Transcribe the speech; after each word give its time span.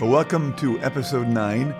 Well, 0.00 0.10
welcome 0.10 0.54
to 0.58 0.78
episode 0.78 1.26
nine 1.26 1.72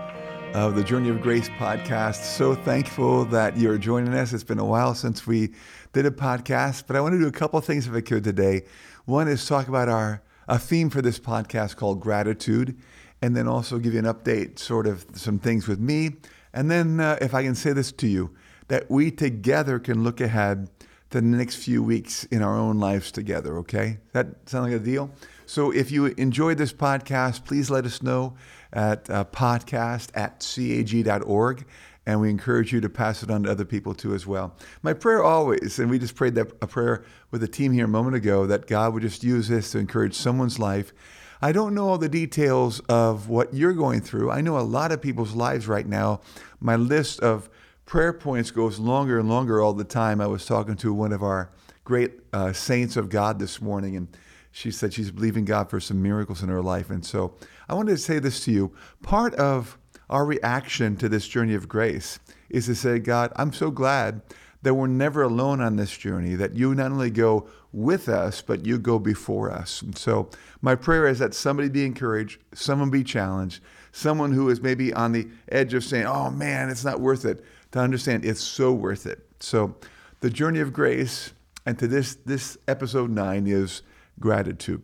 of 0.52 0.74
the 0.74 0.82
Journey 0.82 1.08
of 1.08 1.20
Grace 1.20 1.48
podcast. 1.50 2.24
So 2.24 2.56
thankful 2.56 3.24
that 3.26 3.56
you're 3.56 3.78
joining 3.78 4.12
us. 4.12 4.32
It's 4.32 4.42
been 4.42 4.58
a 4.58 4.64
while 4.64 4.96
since 4.96 5.24
we 5.24 5.54
did 5.92 6.04
a 6.04 6.10
podcast, 6.10 6.88
but 6.88 6.96
I 6.96 7.00
want 7.00 7.12
to 7.12 7.20
do 7.20 7.28
a 7.28 7.30
couple 7.30 7.60
things 7.60 7.86
if 7.86 7.94
I 7.94 8.00
could 8.00 8.24
today. 8.24 8.64
One 9.04 9.28
is 9.28 9.46
talk 9.46 9.68
about 9.68 9.88
our 9.88 10.20
a 10.48 10.58
theme 10.58 10.90
for 10.90 11.00
this 11.00 11.20
podcast 11.20 11.76
called 11.76 12.00
gratitude, 12.00 12.76
and 13.22 13.36
then 13.36 13.46
also 13.46 13.78
give 13.78 13.92
you 13.92 14.00
an 14.00 14.04
update, 14.04 14.58
sort 14.58 14.88
of 14.88 15.06
some 15.14 15.38
things 15.38 15.68
with 15.68 15.78
me, 15.78 16.16
and 16.52 16.68
then 16.68 16.98
uh, 16.98 17.18
if 17.20 17.34
I 17.34 17.44
can 17.44 17.54
say 17.54 17.72
this 17.72 17.92
to 17.92 18.08
you, 18.08 18.34
that 18.66 18.90
we 18.90 19.12
together 19.12 19.78
can 19.78 20.02
look 20.02 20.20
ahead 20.20 20.68
to 21.10 21.20
the 21.20 21.22
next 21.22 21.54
few 21.54 21.84
weeks 21.84 22.24
in 22.24 22.42
our 22.42 22.56
own 22.56 22.80
lives 22.80 23.12
together. 23.12 23.58
Okay, 23.58 23.98
that 24.12 24.48
sound 24.48 24.64
like 24.64 24.80
a 24.80 24.84
deal? 24.84 25.08
So 25.48 25.70
if 25.70 25.90
you 25.90 26.04
enjoyed 26.18 26.58
this 26.58 26.74
podcast, 26.74 27.46
please 27.46 27.70
let 27.70 27.86
us 27.86 28.02
know 28.02 28.34
at 28.70 29.08
uh, 29.08 29.24
podcast 29.24 30.10
at 30.14 30.40
cag.org. 30.40 31.64
And 32.04 32.20
we 32.20 32.28
encourage 32.28 32.70
you 32.70 32.82
to 32.82 32.90
pass 32.90 33.22
it 33.22 33.30
on 33.30 33.44
to 33.44 33.50
other 33.50 33.64
people 33.64 33.94
too 33.94 34.14
as 34.14 34.26
well. 34.26 34.54
My 34.82 34.92
prayer 34.92 35.24
always, 35.24 35.78
and 35.78 35.88
we 35.88 35.98
just 35.98 36.14
prayed 36.14 36.34
that 36.34 36.52
a 36.60 36.66
prayer 36.66 37.02
with 37.30 37.40
the 37.40 37.48
team 37.48 37.72
here 37.72 37.86
a 37.86 37.88
moment 37.88 38.14
ago, 38.14 38.46
that 38.46 38.66
God 38.66 38.92
would 38.92 39.02
just 39.02 39.24
use 39.24 39.48
this 39.48 39.72
to 39.72 39.78
encourage 39.78 40.12
someone's 40.12 40.58
life. 40.58 40.92
I 41.40 41.52
don't 41.52 41.74
know 41.74 41.88
all 41.88 41.98
the 41.98 42.10
details 42.10 42.80
of 42.80 43.30
what 43.30 43.54
you're 43.54 43.72
going 43.72 44.02
through. 44.02 44.30
I 44.30 44.42
know 44.42 44.58
a 44.58 44.60
lot 44.60 44.92
of 44.92 45.00
people's 45.00 45.34
lives 45.34 45.66
right 45.66 45.86
now. 45.86 46.20
My 46.60 46.76
list 46.76 47.20
of 47.20 47.48
prayer 47.86 48.12
points 48.12 48.50
goes 48.50 48.78
longer 48.78 49.18
and 49.18 49.30
longer 49.30 49.62
all 49.62 49.72
the 49.72 49.84
time. 49.84 50.20
I 50.20 50.26
was 50.26 50.44
talking 50.44 50.76
to 50.76 50.92
one 50.92 51.12
of 51.12 51.22
our 51.22 51.50
great 51.84 52.20
uh, 52.34 52.52
saints 52.52 52.98
of 52.98 53.08
God 53.08 53.38
this 53.38 53.62
morning, 53.62 53.96
and 53.96 54.08
she 54.50 54.70
said 54.70 54.92
she's 54.92 55.10
believing 55.10 55.44
God 55.44 55.70
for 55.70 55.80
some 55.80 56.02
miracles 56.02 56.42
in 56.42 56.48
her 56.48 56.62
life. 56.62 56.90
And 56.90 57.04
so 57.04 57.34
I 57.68 57.74
wanted 57.74 57.92
to 57.92 57.98
say 57.98 58.18
this 58.18 58.44
to 58.44 58.52
you. 58.52 58.72
Part 59.02 59.34
of 59.34 59.78
our 60.10 60.24
reaction 60.24 60.96
to 60.96 61.08
this 61.08 61.28
journey 61.28 61.54
of 61.54 61.68
grace 61.68 62.18
is 62.48 62.66
to 62.66 62.74
say, 62.74 62.98
God, 62.98 63.32
I'm 63.36 63.52
so 63.52 63.70
glad 63.70 64.22
that 64.62 64.74
we're 64.74 64.86
never 64.86 65.22
alone 65.22 65.60
on 65.60 65.76
this 65.76 65.96
journey, 65.96 66.34
that 66.34 66.56
you 66.56 66.74
not 66.74 66.90
only 66.90 67.10
go 67.10 67.48
with 67.72 68.08
us, 68.08 68.42
but 68.42 68.66
you 68.66 68.78
go 68.78 68.98
before 68.98 69.52
us. 69.52 69.82
And 69.82 69.96
so 69.96 70.30
my 70.62 70.74
prayer 70.74 71.06
is 71.06 71.18
that 71.20 71.34
somebody 71.34 71.68
be 71.68 71.84
encouraged, 71.84 72.40
someone 72.54 72.90
be 72.90 73.04
challenged, 73.04 73.62
someone 73.92 74.32
who 74.32 74.48
is 74.48 74.60
maybe 74.60 74.92
on 74.92 75.12
the 75.12 75.28
edge 75.50 75.74
of 75.74 75.84
saying, 75.84 76.06
oh 76.06 76.30
man, 76.30 76.70
it's 76.70 76.84
not 76.84 77.00
worth 77.00 77.24
it, 77.24 77.44
to 77.72 77.78
understand 77.78 78.24
it's 78.24 78.42
so 78.42 78.72
worth 78.72 79.06
it. 79.06 79.26
So 79.40 79.76
the 80.20 80.30
journey 80.30 80.60
of 80.60 80.72
grace, 80.72 81.32
and 81.64 81.78
to 81.78 81.86
this, 81.86 82.16
this 82.24 82.56
episode 82.66 83.10
nine 83.10 83.46
is 83.46 83.82
gratitude. 84.18 84.82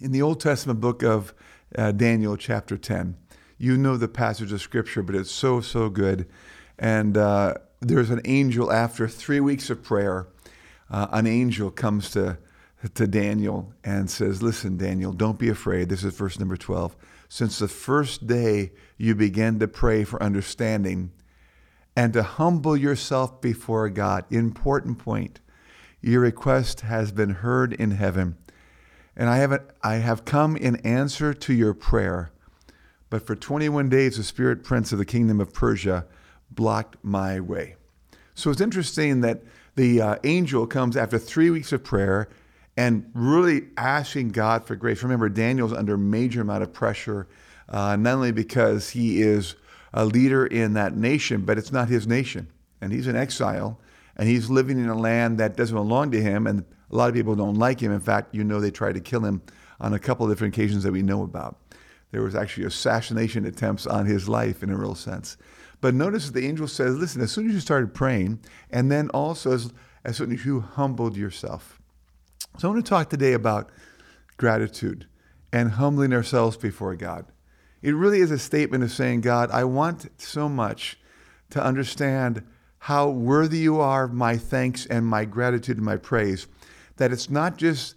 In 0.00 0.12
the 0.12 0.22
Old 0.22 0.40
Testament 0.40 0.80
book 0.80 1.02
of 1.02 1.34
uh, 1.76 1.92
Daniel, 1.92 2.36
chapter 2.36 2.76
10, 2.76 3.16
you 3.58 3.76
know 3.76 3.96
the 3.96 4.08
passage 4.08 4.52
of 4.52 4.60
scripture, 4.60 5.02
but 5.02 5.14
it's 5.14 5.30
so, 5.30 5.60
so 5.60 5.88
good. 5.88 6.26
And 6.78 7.16
uh, 7.16 7.54
there's 7.80 8.10
an 8.10 8.20
angel 8.24 8.70
after 8.70 9.08
three 9.08 9.40
weeks 9.40 9.70
of 9.70 9.82
prayer. 9.82 10.28
Uh, 10.90 11.06
an 11.12 11.26
angel 11.26 11.70
comes 11.70 12.10
to, 12.10 12.38
to 12.94 13.06
Daniel 13.06 13.72
and 13.82 14.10
says, 14.10 14.42
Listen, 14.42 14.76
Daniel, 14.76 15.12
don't 15.12 15.38
be 15.38 15.48
afraid. 15.48 15.88
This 15.88 16.04
is 16.04 16.14
verse 16.14 16.38
number 16.38 16.56
12. 16.56 16.94
Since 17.28 17.58
the 17.58 17.68
first 17.68 18.26
day 18.26 18.72
you 18.98 19.14
began 19.14 19.58
to 19.58 19.68
pray 19.68 20.04
for 20.04 20.22
understanding 20.22 21.12
and 21.96 22.12
to 22.12 22.22
humble 22.22 22.76
yourself 22.76 23.40
before 23.40 23.88
God, 23.88 24.30
important 24.30 24.98
point, 24.98 25.40
your 26.00 26.20
request 26.20 26.82
has 26.82 27.10
been 27.10 27.30
heard 27.30 27.72
in 27.72 27.92
heaven 27.92 28.36
and 29.16 29.28
I 29.28 29.38
haven't 29.38 29.62
I 29.82 29.96
have 29.96 30.24
come 30.24 30.56
in 30.56 30.76
answer 30.76 31.32
to 31.32 31.52
your 31.52 31.74
prayer. 31.74 32.30
But 33.08 33.26
for 33.26 33.36
21 33.36 33.88
days, 33.88 34.16
the 34.16 34.24
spirit 34.24 34.64
prince 34.64 34.92
of 34.92 34.98
the 34.98 35.04
kingdom 35.04 35.40
of 35.40 35.52
Persia 35.52 36.06
blocked 36.50 36.96
my 37.02 37.40
way. 37.40 37.76
So 38.34 38.50
it's 38.50 38.60
interesting 38.60 39.20
that 39.22 39.42
the 39.76 40.00
uh, 40.00 40.16
angel 40.24 40.66
comes 40.66 40.96
after 40.96 41.18
three 41.18 41.50
weeks 41.50 41.72
of 41.72 41.84
prayer 41.84 42.28
and 42.76 43.10
really 43.14 43.68
asking 43.76 44.30
God 44.30 44.66
for 44.66 44.76
grace. 44.76 45.02
Remember, 45.02 45.28
Daniel's 45.28 45.72
under 45.72 45.96
major 45.96 46.42
amount 46.42 46.62
of 46.62 46.72
pressure, 46.72 47.26
uh, 47.68 47.96
not 47.96 48.14
only 48.14 48.32
because 48.32 48.90
he 48.90 49.22
is 49.22 49.54
a 49.94 50.04
leader 50.04 50.46
in 50.46 50.74
that 50.74 50.94
nation, 50.94 51.42
but 51.42 51.56
it's 51.56 51.72
not 51.72 51.88
his 51.88 52.06
nation. 52.06 52.48
And 52.80 52.92
he's 52.92 53.06
in 53.06 53.16
exile, 53.16 53.80
and 54.16 54.28
he's 54.28 54.50
living 54.50 54.78
in 54.78 54.88
a 54.88 54.98
land 54.98 55.38
that 55.38 55.56
doesn't 55.56 55.76
belong 55.76 56.10
to 56.10 56.20
him. 56.20 56.46
And 56.46 56.64
a 56.90 56.96
lot 56.96 57.08
of 57.08 57.14
people 57.14 57.34
don't 57.34 57.54
like 57.54 57.80
him. 57.80 57.92
In 57.92 58.00
fact, 58.00 58.34
you 58.34 58.44
know 58.44 58.60
they 58.60 58.70
tried 58.70 58.94
to 58.94 59.00
kill 59.00 59.24
him 59.24 59.42
on 59.80 59.92
a 59.92 59.98
couple 59.98 60.24
of 60.26 60.32
different 60.32 60.54
occasions 60.54 60.82
that 60.84 60.92
we 60.92 61.02
know 61.02 61.22
about. 61.22 61.58
There 62.12 62.22
was 62.22 62.34
actually 62.34 62.64
assassination 62.64 63.44
attempts 63.44 63.86
on 63.86 64.06
his 64.06 64.28
life 64.28 64.62
in 64.62 64.70
a 64.70 64.76
real 64.76 64.94
sense. 64.94 65.36
But 65.80 65.94
notice 65.94 66.26
that 66.26 66.34
the 66.34 66.46
angel 66.46 66.68
says, 66.68 66.96
listen, 66.96 67.20
as 67.20 67.32
soon 67.32 67.48
as 67.48 67.54
you 67.54 67.60
started 67.60 67.92
praying, 67.92 68.40
and 68.70 68.90
then 68.90 69.10
also 69.10 69.52
as, 69.52 69.72
as 70.04 70.16
soon 70.16 70.32
as 70.32 70.44
you 70.44 70.60
humbled 70.60 71.16
yourself. 71.16 71.80
So 72.58 72.68
I 72.68 72.72
want 72.72 72.84
to 72.84 72.88
talk 72.88 73.10
today 73.10 73.34
about 73.34 73.70
gratitude 74.36 75.06
and 75.52 75.72
humbling 75.72 76.12
ourselves 76.12 76.56
before 76.56 76.96
God. 76.96 77.26
It 77.82 77.94
really 77.94 78.20
is 78.20 78.30
a 78.30 78.38
statement 78.38 78.82
of 78.82 78.90
saying, 78.90 79.20
God, 79.20 79.50
I 79.50 79.64
want 79.64 80.08
so 80.20 80.48
much 80.48 80.98
to 81.50 81.62
understand 81.62 82.44
how 82.78 83.08
worthy 83.10 83.58
you 83.58 83.80
are 83.80 84.04
of 84.04 84.12
my 84.12 84.36
thanks 84.36 84.86
and 84.86 85.06
my 85.06 85.24
gratitude 85.24 85.76
and 85.76 85.84
my 85.84 85.96
praise 85.96 86.46
that 86.96 87.12
it's 87.12 87.30
not 87.30 87.56
just 87.56 87.96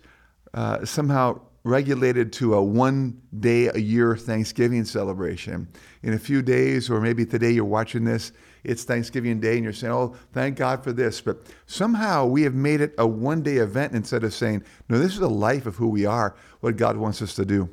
uh, 0.54 0.86
somehow 0.86 1.40
regulated 1.64 2.32
to 2.34 2.56
a 2.56 2.64
one 2.64 3.22
day 3.40 3.68
a 3.68 3.78
year 3.78 4.16
Thanksgiving 4.16 4.86
celebration. 4.86 5.68
In 6.04 6.14
a 6.14 6.20
few 6.20 6.42
days, 6.42 6.90
or 6.90 7.02
maybe 7.02 7.26
today 7.26 7.52
you're 7.52 7.66
watching 7.66 8.06
this, 8.06 8.32
it's 8.64 8.84
Thanksgiving 8.84 9.40
Day 9.40 9.56
and 9.56 9.64
you're 9.64 9.74
saying, 9.74 9.94
oh, 9.94 10.16
thank 10.34 10.58
God 10.58 10.84
for 10.84 10.92
this. 10.92 11.22
But 11.22 11.40
somehow 11.66 12.26
we 12.26 12.44
have 12.44 12.56
made 12.56 12.82
it 12.82 12.94
a 12.98 13.08
one 13.08 13.42
day 13.42 13.58
event 13.58 13.94
instead 13.94 14.24
of 14.24 14.34
saying, 14.34 14.64
no, 14.90 15.00
this 15.00 15.14
is 15.14 15.20
the 15.20 15.30
life 15.30 15.66
of 15.66 15.76
who 15.76 15.90
we 15.90 16.06
are, 16.06 16.36
what 16.60 16.78
God 16.78 16.98
wants 16.98 17.22
us 17.22 17.34
to 17.36 17.46
do. 17.46 17.70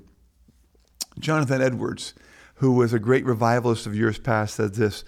Jonathan 1.19 1.63
Edwards, 1.63 2.15
who 2.57 2.73
was 2.73 2.93
a 2.93 2.99
great 2.99 3.25
revivalist 3.25 3.87
of 3.87 3.97
years 3.97 4.19
past, 4.19 4.57
said 4.57 4.75
this. 4.75 5.05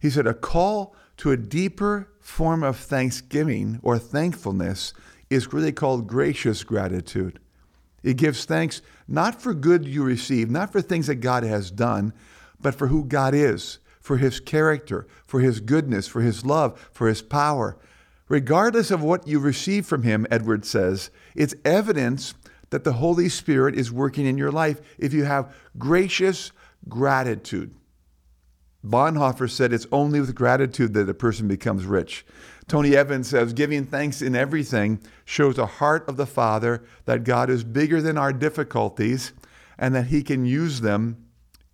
He 0.00 0.10
said, 0.10 0.26
a 0.26 0.34
call 0.34 0.94
to 1.18 1.30
a 1.30 1.36
deeper 1.36 2.10
form 2.20 2.62
of 2.62 2.76
thanksgiving 2.76 3.78
or 3.82 3.98
thankfulness 3.98 4.92
is 5.32 5.52
really 5.52 5.72
called 5.72 6.06
gracious 6.06 6.64
gratitude. 6.64 7.38
It 8.02 8.16
gives 8.16 8.44
thanks 8.44 8.82
not 9.06 9.40
for 9.40 9.54
good 9.54 9.86
you 9.86 10.02
receive, 10.02 10.50
not 10.50 10.72
for 10.72 10.80
things 10.80 11.06
that 11.06 11.16
God 11.16 11.44
has 11.44 11.70
done, 11.70 12.12
but 12.60 12.74
for 12.74 12.88
who 12.88 13.04
God 13.04 13.34
is, 13.34 13.78
for 14.00 14.16
his 14.16 14.40
character, 14.40 15.06
for 15.26 15.40
his 15.40 15.60
goodness, 15.60 16.08
for 16.08 16.20
his 16.20 16.44
love, 16.44 16.90
for 16.92 17.08
his 17.08 17.22
power. 17.22 17.76
Regardless 18.28 18.90
of 18.90 19.02
what 19.02 19.26
you 19.28 19.38
receive 19.38 19.86
from 19.86 20.02
him, 20.02 20.26
Edward 20.30 20.64
says, 20.64 21.10
it's 21.34 21.54
evidence 21.64 22.34
that 22.70 22.84
the 22.84 22.94
Holy 22.94 23.28
Spirit 23.28 23.76
is 23.76 23.92
working 23.92 24.26
in 24.26 24.38
your 24.38 24.50
life 24.50 24.80
if 24.98 25.12
you 25.12 25.24
have 25.24 25.54
gracious 25.78 26.50
gratitude. 26.88 27.74
Bonhoeffer 28.84 29.48
said 29.48 29.72
it's 29.72 29.86
only 29.92 30.20
with 30.20 30.34
gratitude 30.34 30.94
that 30.94 31.08
a 31.08 31.14
person 31.14 31.46
becomes 31.46 31.84
rich. 31.84 32.24
Tony 32.66 32.96
Evans 32.96 33.28
says, 33.28 33.52
giving 33.52 33.84
thanks 33.84 34.22
in 34.22 34.34
everything 34.34 35.00
shows 35.24 35.56
the 35.56 35.66
heart 35.66 36.08
of 36.08 36.16
the 36.16 36.26
Father 36.26 36.82
that 37.04 37.24
God 37.24 37.50
is 37.50 37.64
bigger 37.64 38.00
than 38.00 38.18
our 38.18 38.32
difficulties 38.32 39.32
and 39.78 39.94
that 39.94 40.06
He 40.06 40.22
can 40.22 40.44
use 40.44 40.80
them 40.80 41.24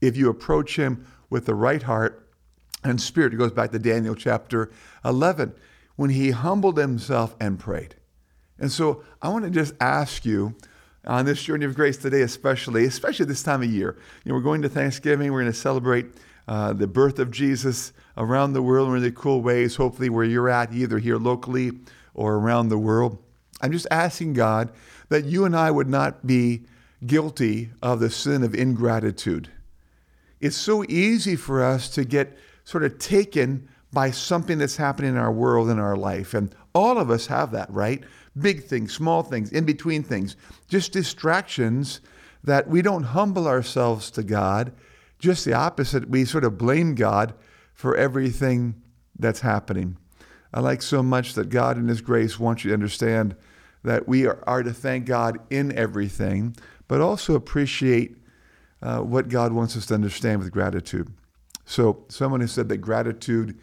if 0.00 0.16
you 0.16 0.28
approach 0.28 0.76
Him 0.76 1.06
with 1.30 1.46
the 1.46 1.54
right 1.54 1.82
heart 1.82 2.28
and 2.84 3.00
spirit. 3.00 3.34
It 3.34 3.36
goes 3.36 3.52
back 3.52 3.70
to 3.72 3.78
Daniel 3.78 4.14
chapter 4.14 4.70
11 5.04 5.52
when 5.96 6.10
he 6.10 6.30
humbled 6.30 6.78
himself 6.78 7.34
and 7.40 7.58
prayed. 7.58 7.96
And 8.58 8.70
so 8.70 9.02
I 9.20 9.28
want 9.28 9.44
to 9.44 9.50
just 9.50 9.74
ask 9.80 10.24
you 10.24 10.54
on 11.04 11.24
this 11.24 11.42
journey 11.42 11.64
of 11.64 11.74
grace 11.74 11.96
today, 11.96 12.22
especially, 12.22 12.84
especially 12.84 13.26
this 13.26 13.42
time 13.42 13.62
of 13.62 13.70
year. 13.70 13.96
You 14.24 14.30
know, 14.30 14.36
we're 14.36 14.42
going 14.42 14.62
to 14.62 14.68
Thanksgiving, 14.68 15.32
we're 15.32 15.42
going 15.42 15.52
to 15.52 15.58
celebrate 15.58 16.06
uh, 16.48 16.72
the 16.72 16.86
birth 16.86 17.18
of 17.18 17.30
Jesus 17.30 17.92
around 18.16 18.54
the 18.54 18.62
world 18.62 18.88
in 18.88 18.94
really 18.94 19.12
cool 19.12 19.42
ways, 19.42 19.76
hopefully, 19.76 20.08
where 20.08 20.24
you're 20.24 20.48
at, 20.48 20.72
either 20.72 20.98
here 20.98 21.18
locally 21.18 21.72
or 22.14 22.36
around 22.36 22.70
the 22.70 22.78
world. 22.78 23.18
I'm 23.60 23.70
just 23.70 23.86
asking 23.90 24.32
God 24.32 24.72
that 25.10 25.26
you 25.26 25.44
and 25.44 25.54
I 25.54 25.70
would 25.70 25.88
not 25.88 26.26
be 26.26 26.62
guilty 27.06 27.70
of 27.82 28.00
the 28.00 28.08
sin 28.08 28.42
of 28.42 28.54
ingratitude. 28.54 29.50
It's 30.40 30.56
so 30.56 30.84
easy 30.88 31.36
for 31.36 31.62
us 31.62 31.90
to 31.90 32.04
get 32.04 32.38
sort 32.64 32.82
of 32.82 32.98
taken 32.98 33.68
by 33.92 34.10
something 34.10 34.56
that's 34.56 34.76
happening 34.76 35.10
in 35.10 35.16
our 35.18 35.32
world, 35.32 35.68
in 35.68 35.78
our 35.78 35.96
life. 35.96 36.32
And 36.32 36.54
all 36.74 36.98
of 36.98 37.10
us 37.10 37.26
have 37.26 37.50
that, 37.52 37.70
right? 37.70 38.02
Big 38.40 38.64
things, 38.64 38.94
small 38.94 39.22
things, 39.22 39.52
in 39.52 39.66
between 39.66 40.02
things, 40.02 40.36
just 40.66 40.92
distractions 40.92 42.00
that 42.42 42.68
we 42.68 42.80
don't 42.80 43.02
humble 43.02 43.46
ourselves 43.46 44.10
to 44.12 44.22
God 44.22 44.72
just 45.18 45.44
the 45.44 45.52
opposite. 45.52 46.08
We 46.08 46.24
sort 46.24 46.44
of 46.44 46.58
blame 46.58 46.94
God 46.94 47.34
for 47.74 47.96
everything 47.96 48.82
that's 49.18 49.40
happening. 49.40 49.96
I 50.52 50.60
like 50.60 50.82
so 50.82 51.02
much 51.02 51.34
that 51.34 51.50
God 51.50 51.76
in 51.76 51.88
His 51.88 52.00
grace 52.00 52.38
wants 52.38 52.64
you 52.64 52.70
to 52.70 52.74
understand 52.74 53.36
that 53.84 54.08
we 54.08 54.26
are, 54.26 54.42
are 54.46 54.62
to 54.62 54.72
thank 54.72 55.06
God 55.06 55.38
in 55.50 55.76
everything, 55.76 56.56
but 56.88 57.00
also 57.00 57.34
appreciate 57.34 58.16
uh, 58.82 59.00
what 59.00 59.28
God 59.28 59.52
wants 59.52 59.76
us 59.76 59.86
to 59.86 59.94
understand 59.94 60.40
with 60.40 60.52
gratitude. 60.52 61.12
So, 61.64 62.04
someone 62.08 62.40
has 62.40 62.52
said 62.52 62.68
that 62.70 62.78
gratitude 62.78 63.58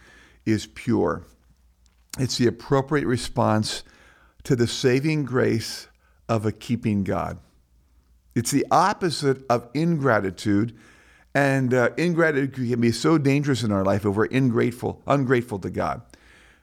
is 0.46 0.68
pure. 0.68 1.24
It's 2.20 2.38
the 2.38 2.48
appropriate 2.48 3.08
response 3.08 3.84
to 4.44 4.56
the 4.56 4.68
saving 4.68 5.26
grace 5.26 5.88
of 6.30 6.46
a 6.46 6.52
keeping 6.52 7.04
God. 7.04 7.40
It's 8.36 8.52
the 8.52 8.66
opposite 8.70 9.44
of 9.50 9.70
ingratitude. 9.74 10.78
And 11.36 11.74
uh, 11.74 11.90
ingratitude 11.98 12.54
can 12.54 12.80
be 12.80 12.94
so 12.94 13.18
dangerous 13.18 13.62
in 13.62 13.74
our 13.74 13.84
life 13.84 14.06
if 14.06 14.16
we're 14.16 14.26
ingrateful, 14.26 15.02
ungrateful 15.06 15.60
to 15.60 15.70
God. 15.70 16.02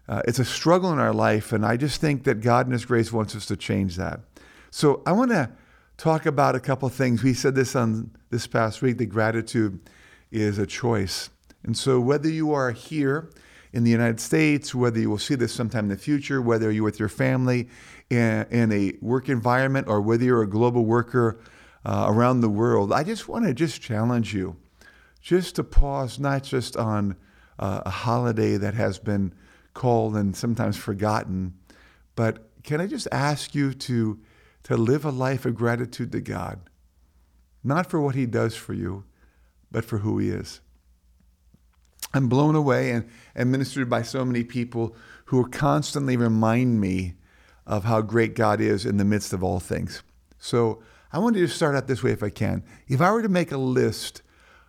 Uh, 0.08 0.22
it's 0.26 0.38
a 0.38 0.46
struggle 0.46 0.90
in 0.94 0.98
our 0.98 1.12
life, 1.12 1.52
and 1.52 1.64
I 1.64 1.76
just 1.76 2.00
think 2.00 2.24
that 2.24 2.40
God 2.40 2.66
in 2.66 2.72
His 2.72 2.86
grace 2.86 3.12
wants 3.12 3.36
us 3.36 3.44
to 3.46 3.56
change 3.56 3.96
that. 3.96 4.20
So 4.70 5.02
I 5.04 5.12
want 5.12 5.30
to 5.30 5.50
talk 5.98 6.24
about 6.24 6.54
a 6.54 6.60
couple 6.60 6.88
things. 6.88 7.22
We 7.22 7.34
said 7.34 7.54
this 7.54 7.76
on 7.76 8.12
this 8.30 8.46
past 8.46 8.80
week 8.80 8.96
that 8.96 9.06
gratitude 9.06 9.78
is 10.30 10.56
a 10.56 10.66
choice. 10.66 11.28
And 11.64 11.76
so 11.76 12.00
whether 12.00 12.30
you 12.30 12.54
are 12.54 12.72
here 12.72 13.28
in 13.74 13.84
the 13.84 13.90
United 13.90 14.20
States, 14.20 14.74
whether 14.74 14.98
you 14.98 15.10
will 15.10 15.18
see 15.18 15.34
this 15.34 15.52
sometime 15.52 15.84
in 15.84 15.90
the 15.90 15.98
future, 15.98 16.40
whether 16.40 16.70
you're 16.70 16.84
with 16.84 16.98
your 16.98 17.10
family 17.10 17.68
in, 18.08 18.46
in 18.50 18.72
a 18.72 18.94
work 19.02 19.28
environment, 19.28 19.86
or 19.86 20.00
whether 20.00 20.24
you're 20.24 20.42
a 20.42 20.48
global 20.48 20.86
worker 20.86 21.38
uh, 21.84 22.06
around 22.08 22.40
the 22.40 22.48
world, 22.48 22.90
I 22.90 23.04
just 23.04 23.28
want 23.28 23.44
to 23.44 23.52
just 23.52 23.82
challenge 23.82 24.32
you 24.32 24.56
just 25.22 25.56
to 25.56 25.64
pause, 25.64 26.18
not 26.18 26.42
just 26.42 26.76
on 26.76 27.16
uh, 27.58 27.82
a 27.86 27.90
holiday 27.90 28.56
that 28.56 28.74
has 28.74 28.98
been 28.98 29.32
called 29.72 30.16
and 30.16 30.36
sometimes 30.36 30.76
forgotten, 30.76 31.54
but 32.16 32.50
can 32.62 32.80
I 32.80 32.86
just 32.86 33.08
ask 33.10 33.54
you 33.54 33.72
to, 33.72 34.20
to 34.64 34.76
live 34.76 35.04
a 35.04 35.10
life 35.10 35.46
of 35.46 35.54
gratitude 35.54 36.12
to 36.12 36.20
God? 36.20 36.60
Not 37.64 37.88
for 37.88 38.00
what 38.00 38.14
He 38.14 38.26
does 38.26 38.54
for 38.54 38.74
you, 38.74 39.04
but 39.70 39.84
for 39.84 39.98
who 39.98 40.18
He 40.18 40.28
is. 40.28 40.60
I'm 42.12 42.28
blown 42.28 42.54
away 42.54 42.90
and, 42.90 43.08
and 43.34 43.50
ministered 43.50 43.88
by 43.88 44.02
so 44.02 44.24
many 44.24 44.44
people 44.44 44.94
who 45.26 45.48
constantly 45.48 46.16
remind 46.16 46.80
me 46.80 47.14
of 47.66 47.84
how 47.84 48.02
great 48.02 48.34
God 48.34 48.60
is 48.60 48.84
in 48.84 48.96
the 48.96 49.04
midst 49.04 49.32
of 49.32 49.42
all 49.42 49.60
things. 49.60 50.02
So 50.38 50.82
I 51.12 51.18
wanted 51.18 51.38
to 51.38 51.48
start 51.48 51.74
out 51.74 51.86
this 51.86 52.02
way 52.02 52.10
if 52.10 52.22
I 52.22 52.28
can. 52.28 52.64
If 52.88 53.00
I 53.00 53.10
were 53.12 53.22
to 53.22 53.28
make 53.28 53.52
a 53.52 53.56
list 53.56 54.22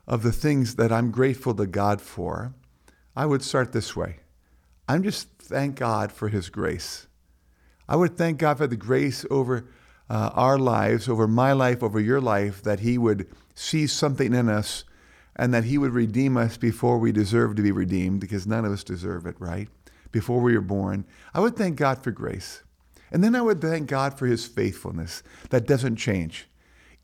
of 0.08 0.24
the 0.24 0.32
things 0.32 0.76
that 0.76 0.92
I'm 0.92 1.12
grateful 1.12 1.54
to 1.56 1.66
God 1.66 2.02
for, 2.02 2.54
I 3.16 3.26
would 3.26 3.42
start 3.42 3.72
this 3.72 3.96
way. 3.96 4.18
I'm 4.88 5.04
just 5.04 5.30
thank 5.40 5.76
God 5.76 6.12
for 6.12 6.30
His 6.30 6.50
grace. 6.50 7.08
I 7.88 7.96
would 7.96 8.18
thank 8.18 8.40
God 8.40 8.58
for 8.58 8.68
the 8.68 8.76
grace 8.76 9.26
over 9.30 9.70
uh, 10.10 10.32
our 10.34 10.58
lives, 10.58 11.08
over 11.08 11.28
my 11.28 11.54
life, 11.54 11.82
over 11.82 12.00
your 12.00 12.22
life, 12.22 12.62
that 12.64 12.82
He 12.82 12.98
would 12.98 13.28
see 13.56 13.88
something 13.88 14.34
in 14.34 14.50
us 14.50 14.84
and 15.36 15.54
that 15.54 15.64
he 15.64 15.78
would 15.78 15.94
redeem 15.94 16.38
us 16.38 16.58
before 16.58 16.98
we 16.98 17.12
deserve 17.12 17.56
to 17.56 17.62
be 17.62 17.72
redeemed, 17.72 18.22
because 18.22 18.46
none 18.46 18.66
of 18.66 18.72
us 18.72 18.84
deserve 18.84 19.26
it, 19.26 19.36
right? 19.40 19.68
Before 20.12 20.42
we 20.42 20.54
were 20.54 20.62
born. 20.62 21.06
I 21.34 21.40
would 21.40 21.56
thank 21.56 21.76
God 21.76 22.04
for 22.04 22.12
grace. 22.12 22.64
And 23.12 23.24
then 23.24 23.36
I 23.36 23.42
would 23.42 23.62
thank 23.62 23.88
God 23.88 24.18
for 24.18 24.28
his 24.28 24.46
faithfulness 24.46 25.24
that 25.50 25.68
doesn't 25.68 25.96
change. 25.96 26.48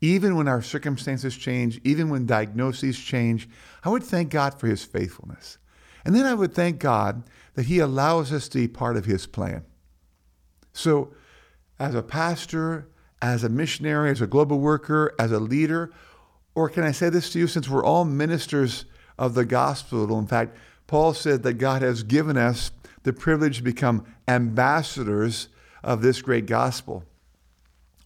Even 0.00 0.36
when 0.36 0.48
our 0.48 0.62
circumstances 0.62 1.36
change, 1.36 1.80
even 1.84 2.08
when 2.08 2.26
diagnoses 2.26 2.98
change, 2.98 3.48
I 3.84 3.90
would 3.90 4.02
thank 4.02 4.30
God 4.30 4.58
for 4.58 4.66
his 4.66 4.84
faithfulness. 4.84 5.58
And 6.04 6.14
then 6.14 6.24
I 6.24 6.34
would 6.34 6.54
thank 6.54 6.78
God 6.78 7.24
that 7.54 7.66
he 7.66 7.78
allows 7.78 8.32
us 8.32 8.48
to 8.48 8.58
be 8.58 8.68
part 8.68 8.96
of 8.96 9.04
his 9.04 9.26
plan. 9.26 9.64
So, 10.72 11.12
as 11.78 11.94
a 11.94 12.02
pastor, 12.02 12.88
as 13.20 13.44
a 13.44 13.48
missionary, 13.48 14.10
as 14.10 14.20
a 14.20 14.26
global 14.26 14.60
worker, 14.60 15.14
as 15.18 15.32
a 15.32 15.40
leader, 15.40 15.92
or 16.54 16.68
can 16.68 16.84
I 16.84 16.92
say 16.92 17.10
this 17.10 17.30
to 17.30 17.38
you 17.38 17.46
since 17.46 17.68
we're 17.68 17.84
all 17.84 18.04
ministers 18.04 18.86
of 19.18 19.34
the 19.34 19.44
gospel? 19.44 20.18
In 20.18 20.26
fact, 20.26 20.56
Paul 20.86 21.14
said 21.14 21.42
that 21.42 21.54
God 21.54 21.82
has 21.82 22.02
given 22.02 22.36
us 22.36 22.70
the 23.02 23.12
privilege 23.12 23.58
to 23.58 23.62
become 23.62 24.04
ambassadors 24.26 25.48
of 25.82 26.02
this 26.02 26.20
great 26.20 26.46
gospel. 26.46 27.04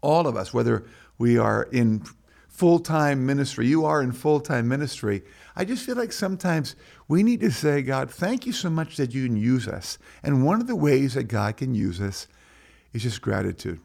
All 0.03 0.27
of 0.27 0.37
us, 0.37 0.53
whether 0.53 0.85
we 1.19 1.39
are 1.39 1.65
in 1.65 2.05
full 2.49 2.79
time 2.79 3.27
ministry, 3.27 3.67
you 3.67 3.85
are 3.85 4.03
in 4.03 4.13
full 4.13 4.41
time 4.41 4.69
ministry. 4.69 5.23
I 5.57 5.65
just 5.65 5.85
feel 5.85 5.97
like 5.97 6.13
sometimes 6.13 6.77
we 7.09 7.23
need 7.23 7.41
to 7.41 7.51
say, 7.51 7.83
God, 7.83 8.11
thank 8.11 8.47
you 8.47 8.53
so 8.53 8.71
much 8.71 8.97
that 8.97 9.15
you 9.15 9.27
can 9.27 9.37
use 9.37 9.69
us. 9.69 9.99
And 10.23 10.45
one 10.45 10.61
of 10.61 10.67
the 10.67 10.77
ways 10.77 11.15
that 11.15 11.25
God 11.25 11.57
can 11.57 11.75
use 11.75 12.01
us 12.01 12.27
is 12.93 13.03
just 13.03 13.21
gratitude. 13.21 13.81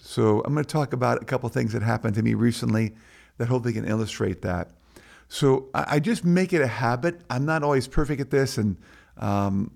So 0.00 0.42
I'm 0.42 0.52
going 0.52 0.64
to 0.64 0.70
talk 0.70 0.92
about 0.92 1.22
a 1.22 1.24
couple 1.24 1.48
things 1.48 1.72
that 1.72 1.82
happened 1.82 2.14
to 2.16 2.22
me 2.22 2.34
recently 2.34 2.94
that 3.38 3.48
hopefully 3.48 3.72
can 3.72 3.86
illustrate 3.86 4.42
that. 4.42 4.70
So 5.28 5.70
I, 5.74 5.98
just 6.00 6.24
make 6.24 6.52
it 6.52 6.60
a 6.60 6.66
habit. 6.66 7.22
I'm 7.30 7.46
not 7.46 7.62
always 7.62 7.88
perfect 7.88 8.20
at 8.20 8.30
this, 8.30 8.58
and 8.58 8.76
um, 9.16 9.72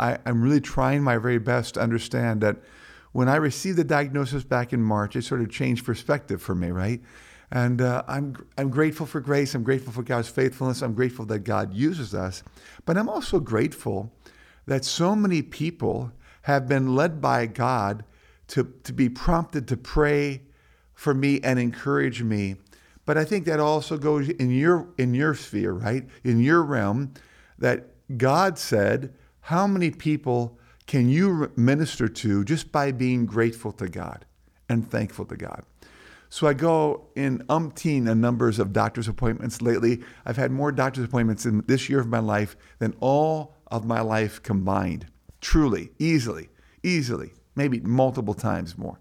I, 0.00 0.18
I'm 0.24 0.42
really 0.42 0.60
trying 0.60 1.02
my 1.02 1.18
very 1.18 1.38
best 1.38 1.74
to 1.74 1.80
understand 1.80 2.40
that 2.40 2.56
when 3.16 3.28
I 3.28 3.36
received 3.36 3.78
the 3.78 3.84
diagnosis 3.84 4.44
back 4.44 4.72
in 4.72 4.82
March, 4.82 5.16
it 5.16 5.22
sort 5.22 5.40
of 5.40 5.50
changed 5.50 5.84
perspective 5.84 6.42
for 6.42 6.54
me, 6.54 6.70
right? 6.70 7.00
And 7.50 7.80
uh, 7.80 8.02
I'm, 8.06 8.36
I'm 8.58 8.70
grateful 8.70 9.06
for 9.06 9.20
grace. 9.20 9.54
I'm 9.54 9.62
grateful 9.62 9.92
for 9.92 10.02
God's 10.02 10.28
faithfulness. 10.28 10.82
I'm 10.82 10.94
grateful 10.94 11.24
that 11.26 11.40
God 11.40 11.72
uses 11.72 12.14
us. 12.14 12.42
But 12.84 12.98
I'm 12.98 13.08
also 13.08 13.40
grateful 13.40 14.12
that 14.66 14.84
so 14.84 15.16
many 15.16 15.42
people 15.42 16.12
have 16.42 16.68
been 16.68 16.94
led 16.94 17.20
by 17.20 17.46
God 17.46 18.04
to, 18.48 18.72
to 18.84 18.92
be 18.92 19.08
prompted 19.08 19.66
to 19.68 19.76
pray 19.76 20.42
for 20.92 21.14
me 21.14 21.40
and 21.42 21.58
encourage 21.58 22.22
me 22.22 22.56
but 23.06 23.16
I 23.16 23.24
think 23.24 23.46
that 23.46 23.60
also 23.60 23.96
goes 23.96 24.28
in 24.28 24.50
your 24.50 24.88
in 24.98 25.14
your 25.14 25.34
sphere, 25.34 25.72
right? 25.72 26.04
In 26.24 26.40
your 26.40 26.62
realm, 26.62 27.14
that 27.56 27.86
God 28.18 28.58
said, 28.58 29.14
how 29.42 29.66
many 29.68 29.92
people 29.92 30.58
can 30.86 31.08
you 31.08 31.50
minister 31.56 32.08
to 32.08 32.44
just 32.44 32.70
by 32.70 32.92
being 32.92 33.26
grateful 33.26 33.72
to 33.72 33.88
God 33.88 34.24
and 34.68 34.88
thankful 34.88 35.24
to 35.26 35.36
God? 35.36 35.64
So 36.28 36.46
I 36.46 36.54
go 36.54 37.06
in 37.14 37.38
umpteen 37.48 38.02
numbers 38.16 38.58
of 38.58 38.72
doctor's 38.72 39.08
appointments 39.08 39.62
lately. 39.62 40.02
I've 40.24 40.36
had 40.36 40.50
more 40.50 40.72
doctor's 40.72 41.04
appointments 41.04 41.46
in 41.46 41.62
this 41.66 41.88
year 41.88 42.00
of 42.00 42.08
my 42.08 42.18
life 42.18 42.56
than 42.78 42.94
all 43.00 43.54
of 43.68 43.84
my 43.84 44.00
life 44.00 44.42
combined. 44.42 45.06
Truly, 45.40 45.90
easily, 45.98 46.48
easily, 46.82 47.32
maybe 47.54 47.80
multiple 47.80 48.34
times 48.34 48.76
more. 48.76 48.98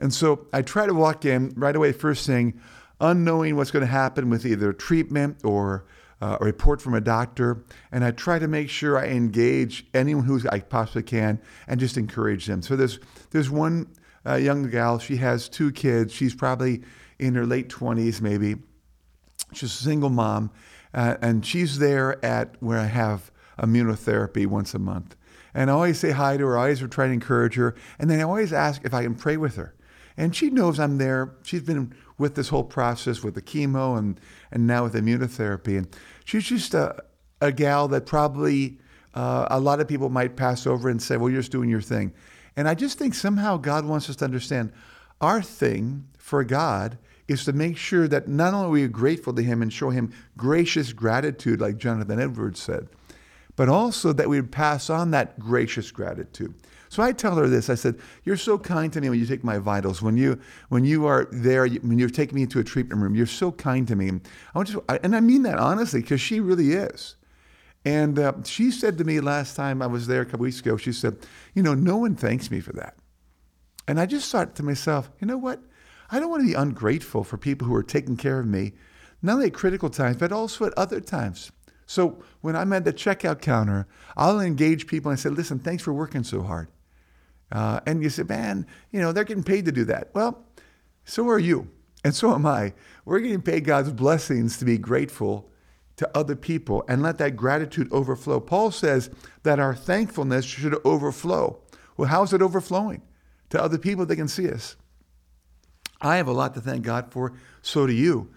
And 0.00 0.12
so 0.12 0.46
I 0.52 0.62
try 0.62 0.86
to 0.86 0.94
walk 0.94 1.24
in 1.24 1.52
right 1.56 1.76
away, 1.76 1.92
first 1.92 2.24
saying, 2.24 2.60
unknowing 3.00 3.56
what's 3.56 3.70
going 3.70 3.84
to 3.84 3.86
happen 3.86 4.30
with 4.30 4.46
either 4.46 4.72
treatment 4.72 5.38
or 5.44 5.84
uh, 6.20 6.38
a 6.40 6.44
report 6.44 6.80
from 6.80 6.94
a 6.94 7.00
doctor. 7.00 7.64
And 7.92 8.04
I 8.04 8.10
try 8.10 8.38
to 8.38 8.48
make 8.48 8.68
sure 8.68 8.98
I 8.98 9.08
engage 9.08 9.86
anyone 9.94 10.24
who 10.24 10.40
I 10.50 10.60
possibly 10.60 11.02
can 11.02 11.40
and 11.66 11.80
just 11.80 11.96
encourage 11.96 12.46
them. 12.46 12.62
So 12.62 12.76
there's, 12.76 12.98
there's 13.30 13.50
one 13.50 13.88
uh, 14.26 14.36
young 14.36 14.70
gal, 14.70 14.98
she 14.98 15.16
has 15.16 15.48
two 15.48 15.70
kids. 15.70 16.12
She's 16.12 16.34
probably 16.34 16.82
in 17.18 17.34
her 17.34 17.46
late 17.46 17.68
20s, 17.68 18.20
maybe. 18.20 18.56
She's 19.52 19.72
a 19.72 19.82
single 19.82 20.10
mom. 20.10 20.50
Uh, 20.92 21.16
and 21.20 21.44
she's 21.44 21.78
there 21.78 22.24
at 22.24 22.54
where 22.60 22.78
I 22.78 22.86
have 22.86 23.30
immunotherapy 23.58 24.46
once 24.46 24.74
a 24.74 24.78
month. 24.78 25.16
And 25.52 25.70
I 25.70 25.74
always 25.74 25.98
say 25.98 26.10
hi 26.10 26.36
to 26.36 26.46
her. 26.46 26.58
I 26.58 26.62
always 26.62 26.80
try 26.88 27.06
to 27.06 27.12
encourage 27.12 27.54
her. 27.56 27.74
And 27.98 28.10
then 28.10 28.20
I 28.20 28.22
always 28.22 28.52
ask 28.52 28.84
if 28.84 28.94
I 28.94 29.02
can 29.02 29.14
pray 29.14 29.36
with 29.36 29.56
her. 29.56 29.74
And 30.16 30.34
she 30.34 30.50
knows 30.50 30.78
I'm 30.78 30.98
there. 30.98 31.34
She's 31.42 31.62
been 31.62 31.94
with 32.18 32.34
this 32.34 32.48
whole 32.48 32.64
process 32.64 33.22
with 33.22 33.34
the 33.34 33.42
chemo 33.42 33.98
and, 33.98 34.20
and 34.52 34.66
now 34.66 34.84
with 34.84 34.94
immunotherapy. 34.94 35.78
And 35.78 35.88
she's 36.24 36.44
just 36.44 36.74
a, 36.74 37.02
a 37.40 37.50
gal 37.50 37.88
that 37.88 38.06
probably 38.06 38.78
uh, 39.14 39.46
a 39.50 39.60
lot 39.60 39.80
of 39.80 39.88
people 39.88 40.08
might 40.08 40.36
pass 40.36 40.66
over 40.66 40.88
and 40.88 41.02
say, 41.02 41.16
well, 41.16 41.30
you're 41.30 41.40
just 41.40 41.52
doing 41.52 41.68
your 41.68 41.80
thing. 41.80 42.12
And 42.56 42.68
I 42.68 42.74
just 42.74 42.98
think 42.98 43.14
somehow 43.14 43.56
God 43.56 43.84
wants 43.84 44.08
us 44.08 44.16
to 44.16 44.24
understand 44.24 44.72
our 45.20 45.42
thing 45.42 46.06
for 46.18 46.44
God 46.44 46.98
is 47.26 47.44
to 47.44 47.52
make 47.52 47.76
sure 47.76 48.06
that 48.06 48.28
not 48.28 48.54
only 48.54 48.66
are 48.66 48.84
we 48.84 48.88
grateful 48.88 49.32
to 49.32 49.42
Him 49.42 49.62
and 49.62 49.72
show 49.72 49.90
Him 49.90 50.12
gracious 50.36 50.92
gratitude, 50.92 51.60
like 51.60 51.78
Jonathan 51.78 52.20
Edwards 52.20 52.60
said, 52.60 52.88
but 53.56 53.68
also 53.68 54.12
that 54.12 54.28
we 54.28 54.40
would 54.40 54.52
pass 54.52 54.90
on 54.90 55.10
that 55.12 55.38
gracious 55.38 55.90
gratitude. 55.90 56.54
So 56.94 57.02
I 57.02 57.10
tell 57.10 57.34
her 57.34 57.48
this. 57.48 57.68
I 57.68 57.74
said, 57.74 57.98
"You're 58.22 58.36
so 58.36 58.56
kind 58.56 58.92
to 58.92 59.00
me 59.00 59.10
when 59.10 59.18
you 59.18 59.26
take 59.26 59.42
my 59.42 59.58
vitals. 59.58 60.00
When 60.00 60.16
you 60.16 60.38
when 60.68 60.84
you 60.84 61.06
are 61.06 61.26
there, 61.32 61.66
when 61.66 61.98
you're 61.98 62.08
taking 62.08 62.36
me 62.36 62.42
into 62.42 62.60
a 62.60 62.64
treatment 62.64 63.02
room, 63.02 63.16
you're 63.16 63.26
so 63.26 63.50
kind 63.50 63.88
to 63.88 63.96
me." 63.96 64.10
I 64.10 64.58
want 64.58 64.70
you, 64.70 64.84
and 64.88 65.16
I 65.16 65.18
mean 65.18 65.42
that 65.42 65.58
honestly, 65.58 66.02
because 66.02 66.20
she 66.20 66.38
really 66.38 66.70
is. 66.70 67.16
And 67.84 68.16
uh, 68.16 68.34
she 68.44 68.70
said 68.70 68.96
to 68.98 69.04
me 69.04 69.18
last 69.18 69.56
time 69.56 69.82
I 69.82 69.88
was 69.88 70.06
there 70.06 70.20
a 70.22 70.24
couple 70.24 70.44
weeks 70.44 70.60
ago, 70.60 70.76
she 70.76 70.92
said, 70.92 71.16
"You 71.52 71.64
know, 71.64 71.74
no 71.74 71.96
one 71.96 72.14
thanks 72.14 72.48
me 72.48 72.60
for 72.60 72.72
that." 72.74 72.94
And 73.88 73.98
I 73.98 74.06
just 74.06 74.30
thought 74.30 74.54
to 74.54 74.62
myself, 74.62 75.10
you 75.20 75.26
know 75.26 75.36
what? 75.36 75.60
I 76.12 76.20
don't 76.20 76.30
want 76.30 76.42
to 76.42 76.48
be 76.48 76.54
ungrateful 76.54 77.24
for 77.24 77.36
people 77.36 77.66
who 77.66 77.74
are 77.74 77.82
taking 77.82 78.16
care 78.16 78.38
of 78.38 78.46
me, 78.46 78.72
not 79.20 79.32
only 79.32 79.46
at 79.46 79.54
critical 79.54 79.90
times, 79.90 80.18
but 80.18 80.30
also 80.30 80.64
at 80.64 80.78
other 80.78 81.00
times. 81.00 81.50
So 81.86 82.22
when 82.40 82.54
I'm 82.54 82.72
at 82.72 82.84
the 82.84 82.92
checkout 82.92 83.40
counter, 83.40 83.88
I'll 84.16 84.38
engage 84.38 84.86
people 84.86 85.10
and 85.10 85.18
say, 85.18 85.30
listen, 85.30 85.58
thanks 85.58 85.82
for 85.82 85.92
working 85.92 86.22
so 86.22 86.42
hard. 86.42 86.68
Uh, 87.54 87.80
and 87.86 88.02
you 88.02 88.10
say, 88.10 88.24
man, 88.24 88.66
you 88.90 89.00
know, 89.00 89.12
they're 89.12 89.24
getting 89.24 89.44
paid 89.44 89.64
to 89.64 89.72
do 89.72 89.84
that. 89.84 90.10
Well, 90.12 90.44
so 91.04 91.28
are 91.28 91.38
you. 91.38 91.70
And 92.04 92.14
so 92.14 92.34
am 92.34 92.44
I. 92.44 92.74
We're 93.04 93.20
getting 93.20 93.40
paid 93.40 93.64
God's 93.64 93.92
blessings 93.92 94.58
to 94.58 94.64
be 94.64 94.76
grateful 94.76 95.48
to 95.96 96.10
other 96.16 96.34
people 96.34 96.84
and 96.88 97.02
let 97.02 97.18
that 97.18 97.36
gratitude 97.36 97.90
overflow. 97.92 98.40
Paul 98.40 98.72
says 98.72 99.08
that 99.44 99.60
our 99.60 99.74
thankfulness 99.74 100.44
should 100.44 100.76
overflow. 100.84 101.60
Well, 101.96 102.08
how 102.08 102.24
is 102.24 102.32
it 102.32 102.42
overflowing? 102.42 103.02
To 103.50 103.62
other 103.62 103.78
people 103.78 104.04
they 104.04 104.16
can 104.16 104.28
see 104.28 104.50
us. 104.50 104.74
I 106.00 106.16
have 106.16 106.26
a 106.26 106.32
lot 106.32 106.54
to 106.54 106.60
thank 106.60 106.82
God 106.82 107.12
for, 107.12 107.34
so 107.62 107.86
do 107.86 107.92
you. 107.92 108.30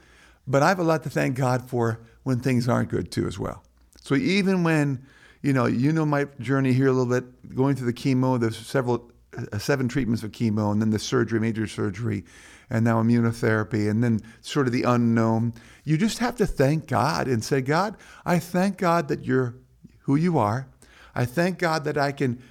But 0.45 0.61
I 0.61 0.69
have 0.69 0.79
a 0.79 0.83
lot 0.83 1.03
to 1.03 1.09
thank 1.09 1.35
God 1.35 1.67
for 1.67 1.99
when 2.23 2.39
things 2.39 2.69
aren't 2.69 2.89
good 2.89 3.11
too 3.11 3.25
as 3.25 3.39
well. 3.39 3.63
So 3.99 4.13
even 4.15 4.63
when, 4.63 5.05
you 5.47 5.53
know, 5.53 5.65
you 5.65 5.93
know 5.93 6.05
my 6.05 6.25
journey 6.41 6.73
here 6.73 6.87
a 6.87 6.91
little 6.91 7.05
bit, 7.05 7.55
going 7.55 7.73
through 7.73 7.85
the 7.85 7.93
chemo, 7.93 8.37
there's 8.37 8.57
several 8.57 9.09
uh, 9.53 9.57
seven 9.57 9.87
treatments 9.87 10.21
of 10.21 10.33
chemo 10.33 10.73
and 10.73 10.81
then 10.81 10.89
the 10.89 10.99
surgery, 10.99 11.39
major 11.39 11.65
surgery, 11.65 12.25
and 12.69 12.83
now 12.83 13.01
immunotherapy, 13.01 13.89
and 13.89 14.03
then 14.03 14.19
sort 14.41 14.67
of 14.67 14.73
the 14.73 14.83
unknown. 14.83 15.53
You 15.85 15.97
just 15.97 16.17
have 16.17 16.35
to 16.35 16.45
thank 16.45 16.85
God 16.87 17.29
and 17.29 17.41
say, 17.41 17.61
God, 17.61 17.95
I 18.25 18.39
thank 18.39 18.77
God 18.77 19.07
that 19.07 19.23
you're 19.23 19.55
who 19.99 20.17
you 20.17 20.37
are. 20.37 20.67
I 21.15 21.23
thank 21.23 21.59
God 21.59 21.85
that 21.85 21.97
I 21.97 22.11
can 22.11 22.43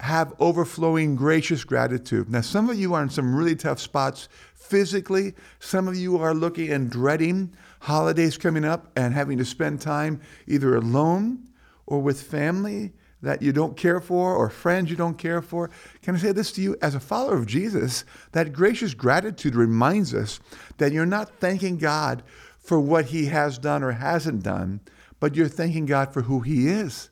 have 0.00 0.34
overflowing 0.38 1.16
gracious 1.16 1.64
gratitude. 1.64 2.28
Now, 2.28 2.42
some 2.42 2.68
of 2.68 2.78
you 2.78 2.92
are 2.92 3.02
in 3.02 3.08
some 3.08 3.34
really 3.34 3.56
tough 3.56 3.80
spots 3.80 4.28
physically. 4.54 5.32
Some 5.58 5.88
of 5.88 5.96
you 5.96 6.18
are 6.18 6.34
looking 6.34 6.70
and 6.70 6.90
dreading 6.90 7.54
holidays 7.80 8.36
coming 8.36 8.66
up 8.66 8.90
and 8.94 9.14
having 9.14 9.38
to 9.38 9.44
spend 9.46 9.80
time 9.80 10.20
either 10.46 10.76
alone 10.76 11.48
or 11.86 12.00
with 12.00 12.22
family 12.22 12.92
that 13.22 13.40
you 13.40 13.52
don't 13.52 13.76
care 13.76 14.00
for 14.00 14.34
or 14.34 14.50
friends 14.50 14.90
you 14.90 14.96
don't 14.96 15.16
care 15.16 15.40
for. 15.40 15.70
Can 16.02 16.16
I 16.16 16.18
say 16.18 16.32
this 16.32 16.52
to 16.52 16.60
you? 16.60 16.76
As 16.82 16.94
a 16.94 17.00
follower 17.00 17.36
of 17.36 17.46
Jesus, 17.46 18.04
that 18.32 18.52
gracious 18.52 18.94
gratitude 18.94 19.54
reminds 19.54 20.12
us 20.12 20.40
that 20.78 20.92
you're 20.92 21.06
not 21.06 21.38
thanking 21.38 21.78
God 21.78 22.22
for 22.58 22.80
what 22.80 23.06
he 23.06 23.26
has 23.26 23.58
done 23.58 23.82
or 23.82 23.92
hasn't 23.92 24.42
done, 24.42 24.80
but 25.20 25.36
you're 25.36 25.48
thanking 25.48 25.86
God 25.86 26.12
for 26.12 26.22
who 26.22 26.40
he 26.40 26.68
is. 26.68 27.10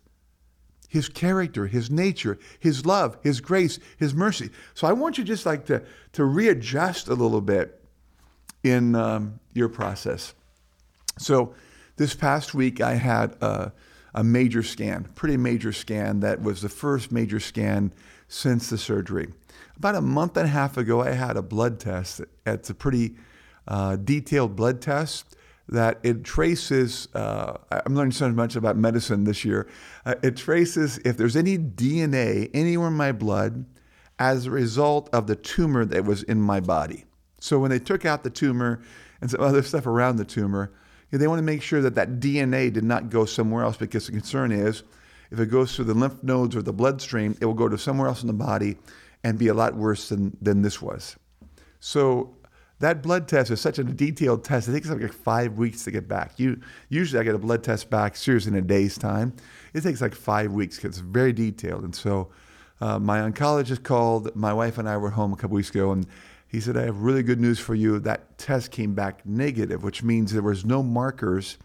His 0.88 1.08
character, 1.08 1.68
his 1.68 1.88
nature, 1.88 2.36
his 2.58 2.84
love, 2.84 3.16
his 3.22 3.40
grace, 3.40 3.78
his 3.96 4.12
mercy. 4.12 4.50
So 4.74 4.88
I 4.88 4.92
want 4.92 5.18
you 5.18 5.22
just 5.22 5.46
like 5.46 5.66
to, 5.66 5.84
to 6.14 6.24
readjust 6.24 7.06
a 7.06 7.14
little 7.14 7.40
bit 7.40 7.80
in 8.64 8.96
um, 8.96 9.38
your 9.54 9.68
process. 9.68 10.34
So 11.18 11.54
this 11.96 12.14
past 12.14 12.54
week 12.54 12.80
I 12.80 12.94
had 12.94 13.36
uh, 13.40 13.70
a 14.14 14.24
major 14.24 14.62
scan, 14.62 15.04
pretty 15.14 15.36
major 15.36 15.72
scan 15.72 16.20
that 16.20 16.42
was 16.42 16.62
the 16.62 16.68
first 16.68 17.12
major 17.12 17.40
scan 17.40 17.92
since 18.28 18.70
the 18.70 18.78
surgery. 18.78 19.28
About 19.76 19.94
a 19.94 20.00
month 20.00 20.36
and 20.36 20.46
a 20.46 20.50
half 20.50 20.76
ago, 20.76 21.02
I 21.02 21.12
had 21.12 21.36
a 21.36 21.42
blood 21.42 21.80
test. 21.80 22.20
It's 22.46 22.70
a 22.70 22.74
pretty 22.74 23.16
uh, 23.66 23.96
detailed 23.96 24.56
blood 24.56 24.80
test 24.80 25.36
that 25.68 25.98
it 26.02 26.24
traces. 26.24 27.08
Uh, 27.14 27.56
I'm 27.70 27.94
learning 27.94 28.12
so 28.12 28.30
much 28.30 28.56
about 28.56 28.76
medicine 28.76 29.24
this 29.24 29.44
year. 29.44 29.68
Uh, 30.04 30.16
it 30.22 30.36
traces 30.36 30.98
if 31.04 31.16
there's 31.16 31.36
any 31.36 31.56
DNA 31.56 32.50
anywhere 32.52 32.88
in 32.88 32.94
my 32.94 33.12
blood 33.12 33.64
as 34.18 34.46
a 34.46 34.50
result 34.50 35.08
of 35.12 35.26
the 35.26 35.36
tumor 35.36 35.84
that 35.84 36.04
was 36.04 36.22
in 36.24 36.40
my 36.42 36.60
body. 36.60 37.04
So 37.40 37.58
when 37.58 37.70
they 37.70 37.78
took 37.78 38.04
out 38.04 38.22
the 38.22 38.30
tumor 38.30 38.82
and 39.20 39.30
some 39.30 39.40
other 39.40 39.62
stuff 39.62 39.86
around 39.86 40.16
the 40.16 40.24
tumor, 40.24 40.72
they 41.18 41.26
want 41.26 41.38
to 41.38 41.44
make 41.44 41.62
sure 41.62 41.80
that 41.82 41.94
that 41.96 42.20
DNA 42.20 42.72
did 42.72 42.84
not 42.84 43.10
go 43.10 43.24
somewhere 43.24 43.64
else 43.64 43.76
because 43.76 44.06
the 44.06 44.12
concern 44.12 44.52
is 44.52 44.82
if 45.30 45.38
it 45.38 45.46
goes 45.46 45.74
through 45.74 45.86
the 45.86 45.94
lymph 45.94 46.22
nodes 46.22 46.56
or 46.56 46.62
the 46.62 46.72
bloodstream, 46.72 47.36
it 47.40 47.46
will 47.46 47.54
go 47.54 47.68
to 47.68 47.78
somewhere 47.78 48.08
else 48.08 48.22
in 48.22 48.26
the 48.26 48.32
body 48.32 48.76
and 49.24 49.38
be 49.38 49.48
a 49.48 49.54
lot 49.54 49.74
worse 49.74 50.08
than, 50.08 50.36
than 50.40 50.62
this 50.62 50.80
was. 50.80 51.16
So 51.78 52.36
that 52.80 53.02
blood 53.02 53.28
test 53.28 53.50
is 53.50 53.60
such 53.60 53.78
a 53.78 53.84
detailed 53.84 54.44
test. 54.44 54.68
It 54.68 54.72
takes 54.72 54.88
like 54.88 55.12
five 55.12 55.54
weeks 55.54 55.84
to 55.84 55.90
get 55.90 56.08
back. 56.08 56.38
You 56.38 56.60
usually 56.88 57.20
I 57.20 57.24
get 57.24 57.34
a 57.34 57.38
blood 57.38 57.62
test 57.62 57.90
back 57.90 58.16
seriously 58.16 58.52
in 58.52 58.58
a 58.58 58.62
day's 58.62 58.96
time. 58.96 59.34
It 59.74 59.82
takes 59.82 60.00
like 60.00 60.14
five 60.14 60.52
weeks 60.52 60.76
because 60.76 60.98
it's 60.98 61.06
very 61.06 61.32
detailed. 61.32 61.84
And 61.84 61.94
so 61.94 62.30
uh, 62.80 62.98
my 62.98 63.18
oncologist 63.18 63.82
called. 63.82 64.34
My 64.34 64.52
wife 64.52 64.78
and 64.78 64.88
I 64.88 64.96
were 64.96 65.10
home 65.10 65.32
a 65.32 65.36
couple 65.36 65.54
weeks 65.54 65.70
ago, 65.70 65.92
and 65.92 66.06
he 66.50 66.60
said, 66.60 66.76
I 66.76 66.82
have 66.82 67.02
really 67.02 67.22
good 67.22 67.40
news 67.40 67.60
for 67.60 67.76
you. 67.76 68.00
That 68.00 68.36
test 68.36 68.72
came 68.72 68.92
back 68.92 69.24
negative, 69.24 69.84
which 69.84 70.02
means 70.02 70.32
there 70.32 70.42
was 70.42 70.64
no 70.64 70.82
markers 70.82 71.58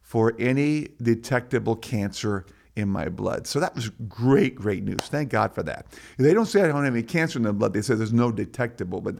for 0.00 0.34
any 0.38 0.88
detectable 1.02 1.76
cancer 1.76 2.46
in 2.74 2.88
my 2.88 3.10
blood. 3.10 3.46
So 3.46 3.60
that 3.60 3.74
was 3.74 3.90
great, 4.08 4.54
great 4.54 4.84
news. 4.84 5.00
Thank 5.00 5.28
God 5.28 5.54
for 5.54 5.62
that. 5.64 5.86
They 6.16 6.32
don't 6.32 6.46
say 6.46 6.62
I 6.62 6.68
don't 6.68 6.84
have 6.84 6.94
any 6.94 7.02
cancer 7.02 7.38
in 7.38 7.42
the 7.42 7.52
blood. 7.52 7.74
They 7.74 7.82
say 7.82 7.94
there's 7.94 8.14
no 8.14 8.32
detectable. 8.32 9.02
But 9.02 9.16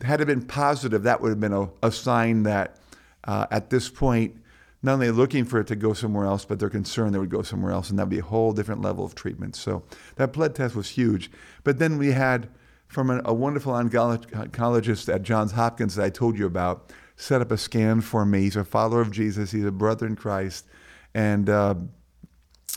had 0.00 0.22
it 0.22 0.26
been 0.26 0.46
positive, 0.46 1.02
that 1.02 1.20
would 1.20 1.28
have 1.28 1.40
been 1.40 1.52
a, 1.52 1.68
a 1.82 1.92
sign 1.92 2.44
that 2.44 2.78
uh, 3.24 3.46
at 3.50 3.68
this 3.68 3.90
point, 3.90 4.40
not 4.82 4.94
only 4.94 5.10
looking 5.10 5.44
for 5.44 5.60
it 5.60 5.66
to 5.66 5.76
go 5.76 5.92
somewhere 5.92 6.24
else, 6.24 6.46
but 6.46 6.58
they're 6.58 6.70
concerned 6.70 7.14
it 7.14 7.18
would 7.18 7.30
go 7.30 7.42
somewhere 7.42 7.72
else, 7.72 7.90
and 7.90 7.98
that'd 7.98 8.08
be 8.08 8.18
a 8.18 8.22
whole 8.22 8.52
different 8.52 8.80
level 8.80 9.04
of 9.04 9.14
treatment. 9.14 9.56
So 9.56 9.82
that 10.16 10.32
blood 10.32 10.54
test 10.54 10.74
was 10.74 10.90
huge. 10.90 11.30
But 11.64 11.78
then 11.78 11.98
we 11.98 12.12
had 12.12 12.48
from 12.94 13.10
a, 13.24 13.34
wonderful 13.34 13.72
oncologist 13.72 15.12
at 15.12 15.22
Johns 15.24 15.50
Hopkins 15.50 15.96
that 15.96 16.04
I 16.04 16.10
told 16.10 16.38
you 16.38 16.46
about, 16.46 16.92
set 17.16 17.40
up 17.40 17.50
a 17.50 17.58
scan 17.58 18.00
for 18.00 18.24
me. 18.24 18.42
He's 18.42 18.54
a 18.54 18.64
follower 18.64 19.00
of 19.00 19.10
Jesus. 19.10 19.50
He's 19.50 19.64
a 19.64 19.72
brother 19.72 20.06
in 20.06 20.14
Christ, 20.14 20.64
and 21.12 21.50
uh, 21.50 21.74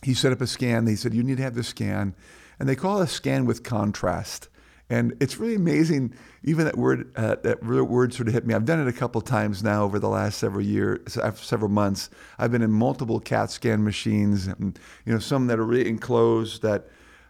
he 0.02 0.16
set 0.16 0.32
up 0.32 0.42
a 0.42 0.48
scan. 0.48 0.88
He 0.88 0.96
said, 0.96 1.14
"You 1.14 1.22
need 1.22 1.38
to 1.38 1.44
have 1.44 1.54
this 1.54 1.68
scan," 1.68 2.16
and 2.60 2.68
they 2.68 2.76
call 2.76 3.00
it 3.00 3.04
a 3.04 3.08
scan 3.08 3.46
with 3.46 3.62
contrast. 3.62 4.50
And 4.90 5.16
it's 5.20 5.38
really 5.38 5.56
amazing. 5.56 6.16
Even 6.44 6.66
that 6.66 6.78
word, 6.78 7.12
uh, 7.16 7.36
that 7.44 7.64
word 7.64 8.14
sort 8.14 8.28
of 8.28 8.34
hit 8.34 8.48
me. 8.48 8.56
I've 8.56 8.66
done 8.66 8.80
it 8.80 8.88
a 8.88 8.98
couple 8.98 9.22
times 9.22 9.62
now 9.62 9.84
over 9.84 10.00
the 10.00 10.10
last 10.10 10.40
several 10.40 10.66
years, 10.66 11.16
uh, 11.18 11.32
several 11.34 11.70
months. 11.70 12.10
I've 12.40 12.52
been 12.52 12.64
in 12.64 12.72
multiple 12.72 13.20
CAT 13.20 13.52
scan 13.52 13.84
machines, 13.84 14.48
and, 14.48 14.80
you 15.06 15.14
know, 15.14 15.20
some 15.20 15.48
that 15.48 15.60
are 15.60 15.66
really 15.66 15.90
enclosed 15.90 16.62
that 16.64 16.88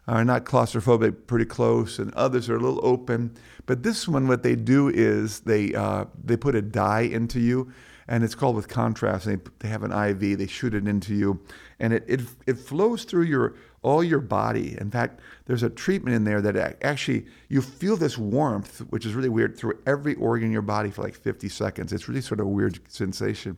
are 0.08 0.24
not 0.24 0.46
claustrophobic, 0.46 1.28
pretty 1.28 1.46
close, 1.46 2.00
and 2.00 2.14
others 2.14 2.50
are 2.50 2.56
a 2.56 2.60
little 2.60 2.80
open. 2.86 3.36
But 3.66 3.84
this 3.84 4.08
one, 4.08 4.28
what 4.28 4.44
they 4.44 4.56
do 4.56 4.88
is 4.88 5.42
they 5.42 5.74
uh, 5.74 6.06
they 6.24 6.38
put 6.38 6.56
a 6.56 6.62
dye 6.62 7.02
into 7.02 7.40
you, 7.40 7.72
and 8.08 8.24
it's 8.24 8.36
called 8.36 8.56
with 8.56 8.70
contrast. 8.70 9.26
They, 9.26 9.38
they 9.60 9.68
have 9.68 9.84
an 9.84 9.92
IV, 9.92 10.38
they 10.38 10.48
shoot 10.48 10.74
it 10.74 10.88
into 10.88 11.14
you, 11.14 11.42
and 11.80 11.92
it, 11.94 12.06
it 12.08 12.22
it 12.46 12.58
flows 12.58 13.04
through 13.04 13.24
your 13.24 13.56
all 13.82 14.04
your 14.04 14.22
body. 14.22 14.78
In 14.80 14.90
fact, 14.90 15.20
there's 15.46 15.64
a 15.64 15.70
treatment 15.70 16.16
in 16.16 16.24
there 16.24 16.42
that 16.42 16.78
actually 16.84 17.26
you 17.50 17.62
feel 17.62 17.98
this 17.98 18.18
warmth, 18.18 18.80
which 18.90 19.06
is 19.06 19.14
really 19.14 19.30
weird, 19.30 19.58
through 19.58 19.78
every 19.86 20.16
organ 20.16 20.48
in 20.48 20.52
your 20.54 20.62
body 20.62 20.90
for 20.90 21.04
like 21.04 21.16
50 21.16 21.50
seconds. 21.50 21.94
It's 21.94 22.08
really 22.08 22.22
sort 22.22 22.40
of 22.40 22.48
a 22.48 22.50
weird 22.50 22.80
sensation. 22.90 23.58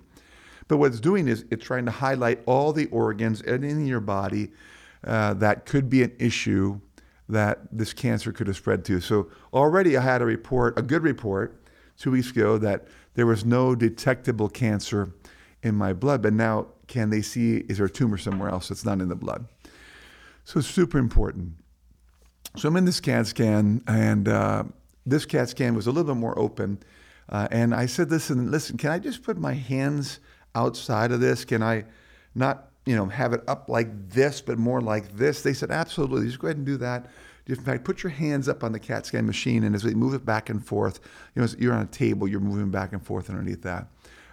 But 0.68 0.78
what 0.78 0.92
it's 0.92 1.00
doing 1.00 1.28
is 1.28 1.46
it's 1.50 1.64
trying 1.64 1.86
to 1.86 1.92
highlight 1.92 2.42
all 2.46 2.74
the 2.74 2.86
organs 2.88 3.42
and 3.42 3.64
in 3.64 3.86
your 3.88 4.02
body 4.02 4.52
uh, 5.04 5.34
that 5.36 5.66
could 5.66 5.90
be 5.90 6.04
an 6.04 6.16
issue 6.20 6.80
that 7.28 7.60
this 7.72 7.94
cancer 7.94 8.32
could 8.32 8.48
have 8.48 8.56
spread 8.56 8.84
to. 8.86 9.00
So 9.00 9.30
already 9.54 9.96
I 9.96 10.02
had 10.02 10.22
a 10.22 10.26
report, 10.26 10.78
a 10.78 10.82
good 10.82 11.04
report, 11.04 11.62
two 11.98 12.12
weeks 12.12 12.32
ago 12.32 12.58
that 12.58 12.88
there 13.14 13.26
was 13.26 13.46
no 13.46 13.76
detectable 13.76 14.50
cancer 14.50 15.14
in 15.62 15.76
my 15.76 15.94
blood. 15.94 16.22
But 16.22 16.34
now, 16.34 16.68
can 16.88 17.10
they 17.10 17.22
see 17.22 17.58
is 17.70 17.78
there 17.78 17.86
a 17.86 17.90
tumor 17.90 18.18
somewhere 18.18 18.50
else 18.50 18.70
that's 18.70 18.86
not 18.86 19.02
in 19.02 19.10
the 19.10 19.16
blood? 19.16 19.46
So 20.46 20.60
it's 20.60 20.68
super 20.68 20.98
important. 20.98 21.54
So 22.56 22.68
I'm 22.68 22.78
in 22.78 22.86
this 22.86 23.00
CAT 23.00 23.28
scan, 23.28 23.84
and 23.86 24.28
uh, 24.28 24.64
this 25.06 25.26
CAT 25.26 25.50
scan 25.50 25.76
was 25.76 25.86
a 25.86 25.92
little 25.92 26.16
bit 26.16 26.20
more 26.20 26.38
open. 26.40 26.80
Uh, 27.28 27.48
and 27.52 27.76
I 27.76 27.86
said, 27.86 28.10
listen, 28.10 28.50
listen, 28.50 28.78
can 28.78 28.90
I 28.90 28.98
just 28.98 29.22
put 29.22 29.38
my 29.38 29.54
hands 29.54 30.20
outside 30.56 31.12
of 31.12 31.20
this? 31.20 31.46
Can 31.46 31.62
I 31.62 31.86
not 32.34 32.69
you 32.90 32.96
know, 32.96 33.06
have 33.06 33.34
it 33.34 33.44
up 33.48 33.70
like 33.70 34.10
this, 34.10 34.42
but 34.42 34.58
more 34.58 34.82
like 34.82 35.16
this? 35.16 35.44
They 35.44 35.54
said, 35.54 35.70
absolutely. 35.70 36.26
Just 36.26 36.40
go 36.40 36.48
ahead 36.48 36.58
and 36.58 36.66
do 36.66 36.78
that. 36.78 37.06
In 37.46 37.56
fact, 37.56 37.84
put 37.84 38.02
your 38.02 38.10
hands 38.10 38.50
up 38.50 38.64
on 38.64 38.72
the 38.72 38.80
CAT 38.80 39.06
scan 39.06 39.28
machine, 39.28 39.64
and 39.64 39.76
as 39.76 39.84
we 39.84 39.94
move 39.94 40.16
it 40.16 40.26
back 40.26 40.50
and 40.50 40.66
forth, 40.66 41.00
you 41.36 41.42
know, 41.44 41.48
you're 41.60 41.74
on 41.74 41.84
a 41.84 41.86
table, 41.86 42.28
you're 42.28 42.40
moving 42.40 42.72
back 42.72 42.92
and 42.92 43.06
forth 43.06 43.30
underneath 43.30 43.62
that. 43.62 43.86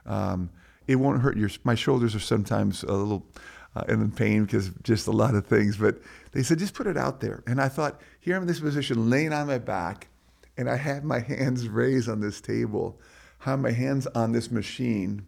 Um, 0.07 0.49
it 0.87 0.97
won't 0.97 1.21
hurt 1.21 1.37
your. 1.37 1.51
My 1.65 1.75
shoulders 1.75 2.15
are 2.15 2.21
sometimes 2.21 2.83
a 2.83 2.93
little 2.93 3.27
uh, 3.75 3.85
in 3.89 4.11
pain 4.11 4.47
because 4.47 4.71
just 4.83 5.07
a 5.07 5.13
lot 5.13 5.35
of 5.35 5.47
things. 5.47 5.77
But 5.77 5.99
they 6.33 6.43
said 6.43 6.59
just 6.59 6.73
put 6.73 6.87
it 6.87 6.97
out 6.97 7.21
there, 7.21 7.43
and 7.47 7.61
I 7.61 7.69
thought 7.69 8.01
here 8.21 8.37
I'm 8.37 8.43
in 8.43 8.49
this 8.49 8.61
position, 8.61 9.11
laying 9.11 9.35
on 9.35 9.49
my 9.49 9.59
back, 9.59 10.09
and 10.57 10.71
I 10.71 10.77
have 10.77 11.05
my 11.05 11.19
hands 11.35 11.69
raised 11.69 12.09
on 12.09 12.21
this 12.21 12.41
table, 12.41 12.99
have 13.41 13.61
my 13.61 13.73
hands 13.73 14.07
on 14.09 14.33
this 14.33 14.51
machine, 14.51 15.27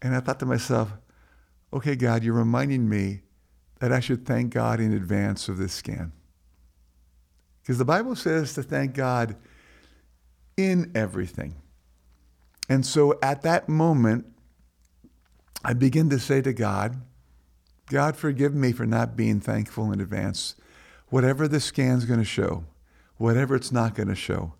and 0.00 0.16
I 0.16 0.20
thought 0.20 0.40
to 0.40 0.46
myself, 0.46 0.92
okay, 1.76 1.94
God, 1.94 2.24
you're 2.24 2.34
reminding 2.34 2.88
me 2.88 3.20
that 3.80 3.92
I 3.92 4.00
should 4.00 4.24
thank 4.24 4.52
God 4.52 4.80
in 4.80 4.92
advance 4.92 5.48
of 5.48 5.58
this 5.58 5.74
scan. 5.74 6.12
Because 7.62 7.76
the 7.76 7.84
Bible 7.84 8.16
says 8.16 8.54
to 8.54 8.62
thank 8.62 8.94
God 8.94 9.36
in 10.56 10.90
everything. 10.94 11.56
And 12.68 12.84
so 12.86 13.18
at 13.22 13.42
that 13.42 13.68
moment, 13.68 14.26
I 15.64 15.74
begin 15.74 16.08
to 16.10 16.18
say 16.18 16.40
to 16.42 16.52
God, 16.52 16.96
God, 17.90 18.16
forgive 18.16 18.54
me 18.54 18.72
for 18.72 18.86
not 18.86 19.14
being 19.14 19.40
thankful 19.40 19.92
in 19.92 20.00
advance. 20.00 20.54
Whatever 21.08 21.46
the 21.46 21.60
scan's 21.60 22.06
going 22.06 22.20
to 22.20 22.24
show, 22.24 22.64
whatever 23.18 23.54
it's 23.54 23.70
not 23.70 23.94
going 23.94 24.08
to 24.08 24.14
show, 24.14 24.54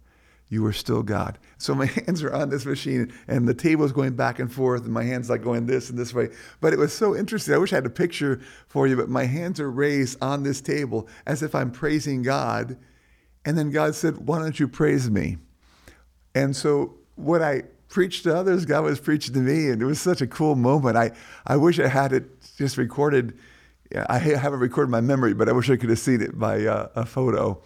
you 0.49 0.65
are 0.67 0.73
still 0.73 1.03
God. 1.03 1.39
So 1.59 1.75
my 1.75 1.87
hands 2.07 2.23
are 2.23 2.33
on 2.33 2.51
this 2.51 2.65
machine 2.65 3.13
and 3.29 3.49
the 3.49 3.55
table 3.55 3.85
is 3.85 3.93
going 3.93 4.15
back 4.15 4.39
and 4.39 4.53
forth 4.53 4.85
and 4.85 4.93
my 4.93 5.03
hands 5.03 5.29
like 5.29 5.43
going 5.43 5.67
this 5.67 5.91
and 5.91 5.99
this 5.99 6.15
way. 6.15 6.29
But 6.61 6.73
it 6.73 6.79
was 6.79 6.93
so 6.93 7.17
interesting. 7.17 7.55
I 7.55 7.59
wish 7.59 7.73
I 7.73 7.77
had 7.77 7.87
a 7.87 7.91
picture 7.91 8.41
for 8.69 8.87
you, 8.87 8.97
but 8.97 9.09
my 9.09 9.25
hands 9.25 9.59
are 9.61 9.71
raised 9.71 10.23
on 10.23 10.43
this 10.43 10.61
table 10.61 11.09
as 11.27 11.43
if 11.43 11.55
I'm 11.55 11.71
praising 11.71 12.23
God. 12.23 12.77
And 13.45 13.57
then 13.57 13.71
God 13.71 13.95
said, 13.95 14.27
Why 14.27 14.39
don't 14.39 14.59
you 14.59 14.69
praise 14.69 15.11
me? 15.11 15.39
And 16.35 16.55
so 16.55 16.97
what 17.15 17.43
I 17.43 17.63
preached 17.89 18.25
to 18.25 18.37
others, 18.37 18.65
God 18.67 18.85
was 18.85 19.01
preaching 19.01 19.35
to 19.35 19.41
me. 19.41 19.71
And 19.71 19.81
it 19.81 19.85
was 19.85 20.01
such 20.01 20.21
a 20.21 20.27
cool 20.27 20.55
moment. 20.55 20.97
I, 20.97 21.13
I 21.47 21.57
wish 21.57 21.79
I 21.79 21.89
had 21.89 22.13
it 22.13 22.29
just 22.57 22.77
recorded. 22.77 23.39
I 24.09 24.19
haven't 24.19 24.59
recorded 24.59 24.91
my 24.91 25.01
memory, 25.01 25.33
but 25.33 25.49
I 25.49 25.53
wish 25.53 25.71
I 25.71 25.77
could 25.77 25.91
have 25.91 25.99
seen 25.99 26.21
it 26.21 26.39
by 26.39 26.67
uh, 26.67 26.89
a 26.97 27.07
photo. 27.07 27.63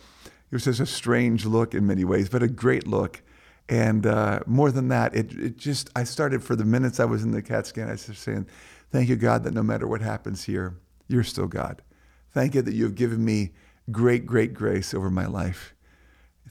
It 0.51 0.55
was 0.55 0.65
just 0.65 0.81
a 0.81 0.87
strange 0.87 1.47
look 1.47 1.75
in 1.75 1.87
many 1.87 2.05
ways, 2.05 2.29
but 2.29 2.43
a 2.43 2.49
great 2.49 2.87
look. 2.87 3.23
And 3.69 4.05
uh, 4.05 4.41
more 4.47 4.73
than 4.73 4.89
that, 4.89 5.15
it, 5.15 5.33
it 5.33 5.57
just, 5.57 5.91
I 5.95 6.03
started 6.03 6.43
for 6.43 6.57
the 6.57 6.65
minutes 6.65 6.99
I 6.99 7.05
was 7.05 7.23
in 7.23 7.31
the 7.31 7.41
CAT 7.41 7.67
scan, 7.67 7.89
I 7.89 7.93
was 7.93 8.07
just 8.07 8.23
saying, 8.23 8.47
Thank 8.91 9.09
you, 9.09 9.15
God, 9.15 9.45
that 9.45 9.55
no 9.55 9.63
matter 9.63 9.87
what 9.87 10.01
happens 10.01 10.43
here, 10.43 10.75
you're 11.07 11.23
still 11.23 11.47
God. 11.47 11.81
Thank 12.33 12.57
you 12.57 12.63
that 12.63 12.75
you've 12.75 12.97
given 12.97 13.25
me 13.25 13.53
great, 13.93 14.27
great 14.27 14.53
grace 14.53 14.93
over 14.93 15.11
my 15.11 15.27
life. 15.27 15.75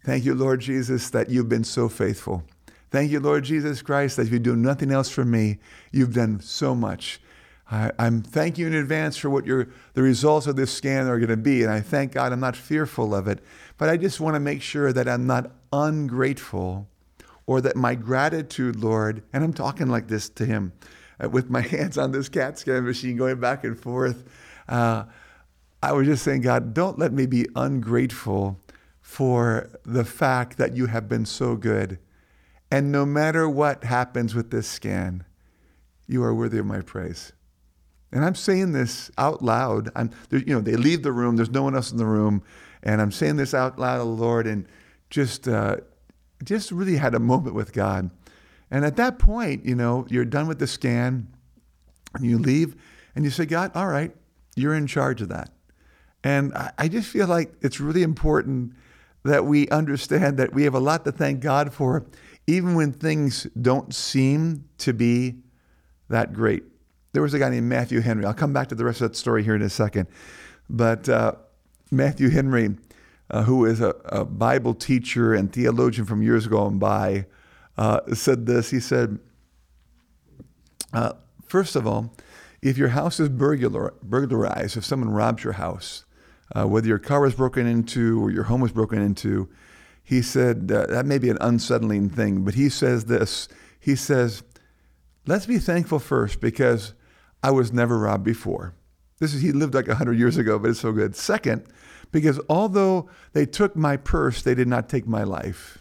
Thank 0.06 0.24
you, 0.24 0.34
Lord 0.34 0.62
Jesus, 0.62 1.10
that 1.10 1.30
you've 1.30 1.50
been 1.50 1.66
so 1.66 1.90
faithful. 1.90 2.44
Thank 2.92 3.12
you, 3.12 3.20
Lord 3.20 3.44
Jesus 3.44 3.82
Christ, 3.82 4.16
that 4.16 4.28
if 4.28 4.32
you 4.32 4.40
do 4.40 4.56
nothing 4.56 4.92
else 4.92 5.10
for 5.10 5.26
me, 5.26 5.60
you've 5.92 6.14
done 6.14 6.40
so 6.40 6.74
much. 6.74 7.22
I, 7.72 7.92
am 8.00 8.22
thanking 8.24 8.64
you 8.64 8.68
in 8.68 8.74
advance 8.74 9.16
for 9.18 9.30
what 9.30 9.46
your, 9.46 9.70
the 9.94 10.02
results 10.02 10.48
of 10.48 10.56
this 10.56 10.72
scan 10.72 11.08
are 11.08 11.20
going 11.20 11.30
to 11.30 11.38
be. 11.38 11.62
And 11.64 11.72
I 11.72 11.82
thank 11.82 12.14
God 12.14 12.34
I'm 12.34 12.40
not 12.40 12.56
fearful 12.56 13.14
of 13.14 13.28
it. 13.28 13.44
But 13.78 13.90
I 13.90 13.98
just 13.98 14.20
want 14.20 14.36
to 14.36 14.40
make 14.40 14.62
sure 14.62 14.92
that 14.92 15.08
I'm 15.08 15.28
not 15.28 15.52
ungrateful 15.72 16.88
or 17.46 17.62
that 17.62 17.76
my 17.76 17.96
gratitude, 17.96 18.76
Lord, 18.76 19.24
and 19.34 19.44
I'm 19.44 19.54
talking 19.54 19.88
like 19.88 20.08
this 20.08 20.30
to 20.30 20.46
Him 20.46 20.74
uh, 21.24 21.30
with 21.30 21.50
my 21.50 21.62
hands 21.76 21.98
on 21.98 22.12
this 22.12 22.30
CAT 22.30 22.58
scan 22.58 22.86
machine 22.86 23.18
going 23.18 23.40
back 23.40 23.64
and 23.64 23.80
forth. 23.80 24.24
Uh, 24.68 25.06
I 25.82 25.94
was 25.94 26.08
just 26.08 26.24
saying, 26.24 26.42
God, 26.42 26.74
don't 26.74 27.00
let 27.00 27.14
me 27.14 27.26
be 27.26 27.48
ungrateful 27.56 28.60
for 29.02 29.70
the 29.86 30.06
fact 30.06 30.58
that 30.58 30.76
you 30.76 30.88
have 30.88 31.08
been 31.08 31.26
so 31.26 31.56
good. 31.56 32.00
And 32.70 32.92
no 32.92 33.06
matter 33.06 33.50
what 33.50 33.84
happens 33.84 34.36
with 34.36 34.52
this 34.52 34.68
scan, 34.68 35.24
you 36.08 36.24
are 36.24 36.34
worthy 36.34 36.60
of 36.60 36.66
my 36.66 36.82
praise. 36.82 37.32
And 38.12 38.26
I'm 38.26 38.36
saying 38.36 38.72
this 38.72 39.12
out 39.18 39.44
loud. 39.44 39.90
I'm, 39.96 40.10
you 40.32 40.56
know, 40.56 40.62
they 40.62 40.76
leave 40.76 41.04
the 41.04 41.12
room. 41.12 41.36
There's 41.36 41.52
no 41.52 41.64
one 41.64 41.76
else 41.76 41.92
in 41.92 41.98
the 41.98 42.06
room, 42.06 42.44
and 42.82 43.02
I'm 43.02 43.12
saying 43.12 43.36
this 43.36 43.54
out 43.54 43.78
loud 43.78 43.98
to 43.98 44.04
the 44.04 44.10
Lord, 44.10 44.48
and 44.48 44.66
just, 45.10 45.48
uh, 45.48 45.78
just 46.44 46.72
really 46.72 46.96
had 46.96 47.14
a 47.14 47.20
moment 47.20 47.56
with 47.56 47.74
God. 47.74 48.10
And 48.72 48.86
at 48.86 48.96
that 48.98 49.20
point, 49.20 49.66
you 49.66 49.76
know, 49.76 50.06
you're 50.10 50.26
done 50.26 50.48
with 50.48 50.60
the 50.60 50.68
scan, 50.68 51.28
and 52.16 52.26
you 52.26 52.40
leave, 52.40 52.76
and 53.16 53.26
you 53.26 53.32
say, 53.32 53.46
God, 53.46 53.72
all 53.76 53.88
right, 53.88 54.16
you're 54.56 54.76
in 54.76 54.88
charge 54.88 55.22
of 55.22 55.30
that. 55.30 55.52
And 56.24 56.54
I, 56.56 56.72
I 56.78 56.88
just 56.88 57.10
feel 57.10 57.28
like 57.28 57.54
it's 57.62 57.80
really 57.80 58.04
important 58.04 58.74
that 59.24 59.46
we 59.46 59.68
understand 59.70 60.38
that 60.38 60.54
we 60.54 60.64
have 60.64 60.74
a 60.74 60.80
lot 60.80 61.06
to 61.06 61.12
thank 61.12 61.42
God 61.42 61.74
for, 61.74 62.06
even 62.48 62.74
when 62.74 62.92
things 62.92 63.44
don't 63.62 63.94
seem 63.94 64.66
to 64.80 64.94
be 64.94 65.36
that 66.10 66.34
great 66.34 66.64
there 67.12 67.22
was 67.22 67.34
a 67.34 67.40
guy 67.40 67.50
named 67.50 67.68
Matthew 67.68 68.02
Henry. 68.02 68.26
I'll 68.26 68.34
come 68.34 68.54
back 68.54 68.70
to 68.70 68.76
the 68.76 68.86
rest 68.86 69.02
of 69.02 69.12
that 69.12 69.18
story 69.18 69.44
here 69.44 69.56
in 69.56 69.62
a 69.62 69.70
second. 69.70 70.08
But 70.70 71.10
uh, 71.10 71.34
Matthew 71.92 72.30
Henry, 72.30 72.76
uh, 73.30 73.44
who 73.44 73.66
is 73.66 73.82
a, 73.82 73.90
a, 74.06 74.26
Bible 74.26 74.74
teacher 74.74 75.34
and 75.34 75.52
theologian 75.52 76.06
from 76.06 76.22
years 76.22 76.48
gone 76.48 76.78
by, 76.78 77.26
uh, 77.78 78.02
said 78.14 78.46
this. 78.46 78.70
He 78.70 78.80
said, 78.80 79.20
uh, 80.94 81.14
First 81.48 81.76
of 81.76 81.88
all, 81.88 82.14
if 82.62 82.78
your 82.78 82.90
house 82.90 83.20
is 83.20 83.30
burglar, 83.30 83.96
burglarized, 84.04 84.78
if 84.78 84.86
someone 84.86 85.10
robs 85.10 85.44
your 85.44 85.54
house, 85.54 86.06
uh, 86.56 86.68
whether 86.68 86.88
your 86.88 87.00
car 87.00 87.22
was 87.22 87.34
broken 87.34 87.66
into 87.66 88.22
or 88.22 88.30
your 88.30 88.44
home 88.44 88.62
was 88.62 88.72
broken 88.72 89.02
into, 89.02 89.50
he 90.04 90.22
said 90.22 90.72
uh, 90.72 90.86
that 90.88 91.06
may 91.06 91.18
be 91.18 91.30
an 91.30 91.38
unsettling 91.42 92.10
thing, 92.10 92.44
but 92.44 92.56
he 92.56 92.70
says 92.70 93.06
this. 93.06 93.48
He 93.80 93.96
says, 93.96 94.44
Let's 95.26 95.46
be 95.46 95.60
thankful 95.60 96.00
first 96.00 96.42
because 96.42 96.94
I 97.44 97.52
was 97.52 97.72
never 97.72 97.98
robbed 97.98 98.24
before. 98.24 98.74
This 99.20 99.34
is 99.34 99.42
he 99.42 99.52
lived 99.52 99.74
like 99.74 99.88
100 99.88 100.18
years 100.18 100.38
ago, 100.38 100.58
but 100.60 100.72
it's 100.72 100.80
so 100.80 100.92
good. 100.92 101.16
Second, 101.16 101.66
because 102.12 102.40
although 102.50 103.10
they 103.34 103.46
took 103.46 103.76
my 103.76 103.98
purse, 103.98 104.42
they 104.42 104.56
did 104.56 104.68
not 104.68 104.90
take 104.90 105.08
my 105.08 105.24
life. 105.24 105.80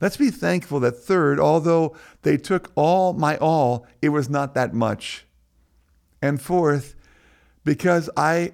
Let's 0.00 0.16
be 0.16 0.30
thankful 0.30 0.80
that 0.80 0.92
third, 0.92 1.38
although 1.38 1.96
they 2.22 2.36
took 2.36 2.70
all 2.74 3.12
my 3.12 3.36
all, 3.38 3.86
it 4.02 4.10
was 4.10 4.28
not 4.28 4.54
that 4.54 4.74
much. 4.74 5.24
And 6.20 6.40
fourth, 6.40 6.94
because 7.64 8.10
I 8.16 8.52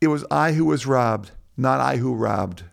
it 0.00 0.08
was 0.08 0.24
I 0.30 0.52
who 0.52 0.64
was 0.64 0.86
robbed, 0.86 1.32
not 1.56 1.80
I 1.80 1.96
who 1.96 2.14
robbed. 2.14 2.64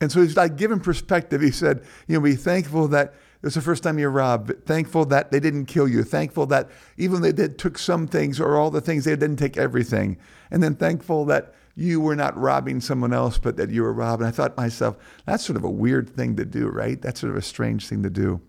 And 0.00 0.12
so 0.12 0.22
he's 0.22 0.36
like 0.36 0.56
giving 0.56 0.80
perspective. 0.80 1.40
He 1.40 1.50
said, 1.50 1.84
you 2.06 2.14
know, 2.14 2.20
be 2.20 2.36
thankful 2.36 2.88
that 2.88 3.14
it 3.40 3.46
was 3.46 3.54
the 3.54 3.60
first 3.60 3.84
time 3.84 4.00
you 4.00 4.08
robbed. 4.08 4.66
Thankful 4.66 5.04
that 5.06 5.30
they 5.30 5.38
didn't 5.38 5.66
kill 5.66 5.86
you. 5.86 6.02
Thankful 6.02 6.46
that 6.46 6.68
even 6.96 7.22
they 7.22 7.30
did 7.30 7.56
took 7.56 7.78
some 7.78 8.08
things 8.08 8.40
or 8.40 8.56
all 8.56 8.70
the 8.70 8.80
things, 8.80 9.04
they 9.04 9.12
didn't 9.12 9.36
take 9.36 9.56
everything. 9.56 10.18
And 10.50 10.60
then 10.60 10.74
thankful 10.74 11.24
that 11.26 11.54
you 11.76 12.00
were 12.00 12.16
not 12.16 12.36
robbing 12.36 12.80
someone 12.80 13.12
else, 13.12 13.38
but 13.38 13.56
that 13.56 13.70
you 13.70 13.82
were 13.82 13.92
robbed. 13.92 14.22
And 14.22 14.28
I 14.28 14.32
thought 14.32 14.56
to 14.56 14.60
myself, 14.60 14.96
that's 15.24 15.44
sort 15.44 15.56
of 15.56 15.62
a 15.62 15.70
weird 15.70 16.10
thing 16.10 16.34
to 16.34 16.44
do, 16.44 16.66
right? 16.66 17.00
That's 17.00 17.20
sort 17.20 17.30
of 17.30 17.36
a 17.36 17.42
strange 17.42 17.86
thing 17.86 18.02
to 18.02 18.10
do. 18.10 18.40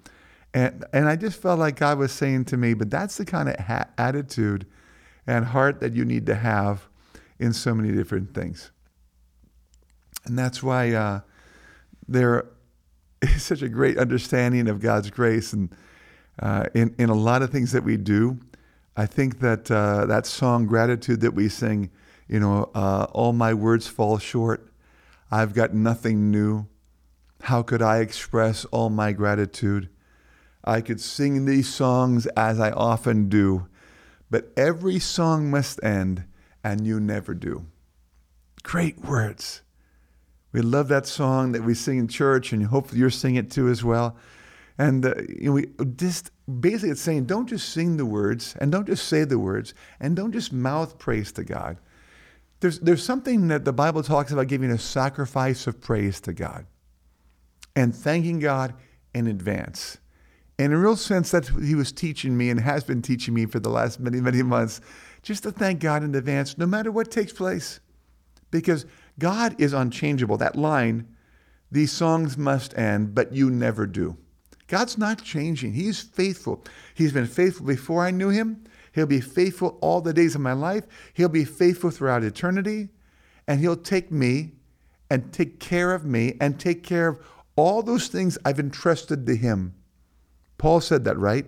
And, 0.55 0.83
and 0.91 1.07
I 1.07 1.15
just 1.15 1.39
felt 1.39 1.59
like 1.59 1.75
God 1.75 1.99
was 1.99 2.11
saying 2.11 2.45
to 2.45 2.57
me, 2.57 2.73
but 2.73 2.89
that's 2.89 3.17
the 3.17 3.25
kind 3.25 3.49
of 3.49 3.59
ha- 3.59 3.89
attitude 3.99 4.65
and 5.27 5.45
heart 5.45 5.79
that 5.81 5.93
you 5.93 6.03
need 6.03 6.25
to 6.25 6.33
have 6.33 6.87
in 7.37 7.53
so 7.53 7.75
many 7.75 7.91
different 7.91 8.33
things. 8.33 8.71
And 10.25 10.37
that's 10.37 10.63
why 10.63 10.93
uh, 10.93 11.21
there 12.07 12.47
is 13.21 13.43
such 13.43 13.61
a 13.61 13.69
great 13.69 13.97
understanding 13.97 14.67
of 14.67 14.79
God's 14.79 15.09
grace 15.09 15.53
and 15.53 15.73
uh, 16.41 16.65
in, 16.73 16.95
in 16.97 17.09
a 17.09 17.15
lot 17.15 17.41
of 17.41 17.49
things 17.49 17.71
that 17.73 17.83
we 17.83 17.97
do. 17.97 18.39
I 18.95 19.05
think 19.05 19.39
that 19.39 19.69
uh, 19.69 20.05
that 20.05 20.25
song, 20.25 20.65
Gratitude, 20.65 21.21
that 21.21 21.33
we 21.33 21.49
sing, 21.49 21.89
you 22.27 22.39
know, 22.39 22.69
uh, 22.73 23.07
all 23.11 23.33
my 23.33 23.53
words 23.53 23.87
fall 23.87 24.17
short. 24.17 24.71
I've 25.31 25.53
got 25.53 25.73
nothing 25.73 26.31
new. 26.31 26.67
How 27.43 27.61
could 27.61 27.81
I 27.81 27.99
express 27.99 28.65
all 28.65 28.89
my 28.89 29.11
gratitude? 29.11 29.89
I 30.63 30.81
could 30.81 30.99
sing 30.99 31.45
these 31.45 31.73
songs 31.73 32.25
as 32.37 32.59
I 32.59 32.71
often 32.71 33.29
do, 33.29 33.67
but 34.29 34.51
every 34.57 34.99
song 34.99 35.49
must 35.49 35.81
end, 35.83 36.25
and 36.63 36.85
you 36.85 36.99
never 36.99 37.33
do. 37.33 37.65
Great 38.63 38.99
words. 38.99 39.61
We 40.51 40.61
love 40.61 40.87
that 40.87 41.05
song 41.05 41.51
that 41.51 41.63
we 41.63 41.73
sing 41.73 41.99
in 41.99 42.07
church, 42.07 42.51
and 42.53 42.65
hopefully 42.65 42.99
you're 42.99 43.09
singing 43.09 43.37
it 43.37 43.51
too 43.51 43.69
as 43.69 43.83
well. 43.83 44.17
And 44.77 45.05
uh, 45.05 45.13
you 45.27 45.45
know, 45.45 45.51
we 45.51 45.67
just 45.95 46.31
basically 46.59 46.91
it's 46.91 47.01
saying 47.01 47.25
don't 47.25 47.47
just 47.47 47.69
sing 47.69 47.97
the 47.97 48.05
words 48.05 48.55
and 48.59 48.71
don't 48.71 48.87
just 48.87 49.07
say 49.07 49.25
the 49.25 49.37
words 49.37 49.73
and 49.99 50.15
don't 50.15 50.31
just 50.31 50.53
mouth 50.53 50.97
praise 50.97 51.31
to 51.33 51.43
God. 51.43 51.77
There's, 52.61 52.79
there's 52.79 53.03
something 53.03 53.47
that 53.49 53.63
the 53.65 53.73
Bible 53.73 54.03
talks 54.03 54.31
about 54.31 54.47
giving 54.47 54.71
a 54.71 54.77
sacrifice 54.77 55.67
of 55.67 55.79
praise 55.79 56.19
to 56.21 56.33
God 56.33 56.65
and 57.75 57.95
thanking 57.95 58.39
God 58.39 58.73
in 59.13 59.27
advance. 59.27 59.97
And 60.57 60.73
In 60.73 60.73
a 60.73 60.81
real 60.81 60.97
sense, 60.97 61.31
that's 61.31 61.53
what 61.53 61.63
he 61.63 61.75
was 61.75 61.93
teaching 61.93 62.35
me 62.37 62.49
and 62.49 62.59
has 62.59 62.83
been 62.83 63.01
teaching 63.01 63.33
me 63.33 63.45
for 63.45 63.61
the 63.61 63.69
last 63.69 63.99
many, 63.99 64.19
many 64.19 64.43
months, 64.43 64.81
just 65.21 65.43
to 65.43 65.51
thank 65.51 65.79
God 65.79 66.03
in 66.03 66.13
advance, 66.15 66.57
no 66.57 66.65
matter 66.65 66.91
what 66.91 67.11
takes 67.11 67.31
place. 67.31 67.79
Because 68.51 68.85
God 69.19 69.55
is 69.59 69.73
unchangeable. 69.73 70.37
That 70.37 70.55
line, 70.55 71.07
these 71.71 71.91
songs 71.91 72.37
must 72.37 72.77
end, 72.77 73.13
but 73.13 73.33
you 73.33 73.51
never 73.51 73.85
do. 73.85 74.17
God's 74.67 74.97
not 74.97 75.23
changing. 75.23 75.73
He's 75.73 76.01
faithful. 76.01 76.63
He's 76.93 77.13
been 77.13 77.27
faithful 77.27 77.65
before 77.65 78.05
I 78.05 78.11
knew 78.11 78.29
him. 78.29 78.63
He'll 78.93 79.05
be 79.05 79.21
faithful 79.21 79.77
all 79.81 80.01
the 80.01 80.13
days 80.13 80.35
of 80.35 80.41
my 80.41 80.53
life. 80.53 80.85
He'll 81.13 81.29
be 81.29 81.45
faithful 81.45 81.91
throughout 81.91 82.23
eternity. 82.23 82.89
And 83.47 83.59
he'll 83.59 83.75
take 83.75 84.11
me 84.11 84.53
and 85.09 85.33
take 85.33 85.59
care 85.59 85.93
of 85.93 86.05
me 86.05 86.37
and 86.39 86.59
take 86.59 86.83
care 86.83 87.07
of 87.07 87.19
all 87.55 87.81
those 87.81 88.07
things 88.07 88.37
I've 88.45 88.59
entrusted 88.59 89.25
to 89.25 89.35
him. 89.35 89.73
Paul 90.57 90.81
said 90.81 91.03
that, 91.05 91.17
right? 91.17 91.45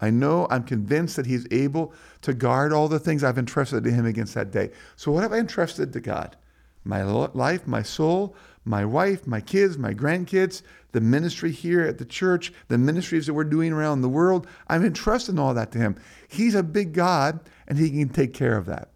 I 0.00 0.10
know, 0.10 0.46
I'm 0.50 0.64
convinced 0.64 1.16
that 1.16 1.26
he's 1.26 1.46
able 1.50 1.94
to 2.22 2.34
guard 2.34 2.72
all 2.72 2.88
the 2.88 2.98
things 2.98 3.22
I've 3.22 3.38
entrusted 3.38 3.84
to 3.84 3.90
him 3.90 4.04
against 4.04 4.34
that 4.34 4.50
day. 4.50 4.70
So, 4.96 5.12
what 5.12 5.22
have 5.22 5.32
I 5.32 5.38
entrusted 5.38 5.92
to 5.92 6.00
God? 6.00 6.36
My 6.84 7.02
life, 7.02 7.66
my 7.66 7.82
soul, 7.82 8.36
my 8.64 8.84
wife, 8.84 9.26
my 9.26 9.40
kids, 9.40 9.76
my 9.78 9.92
grandkids, 9.92 10.62
the 10.92 11.00
ministry 11.00 11.50
here 11.50 11.82
at 11.82 11.98
the 11.98 12.04
church, 12.04 12.52
the 12.68 12.78
ministries 12.78 13.26
that 13.26 13.34
we're 13.34 13.44
doing 13.44 13.72
around 13.72 14.00
the 14.00 14.08
world. 14.08 14.46
I'm 14.68 14.84
entrusting 14.84 15.38
all 15.38 15.54
that 15.54 15.72
to 15.72 15.78
Him. 15.78 15.96
He's 16.28 16.54
a 16.54 16.62
big 16.62 16.92
God 16.92 17.40
and 17.66 17.78
He 17.78 17.90
can 17.90 18.08
take 18.08 18.32
care 18.32 18.56
of 18.56 18.66
that. 18.66 18.90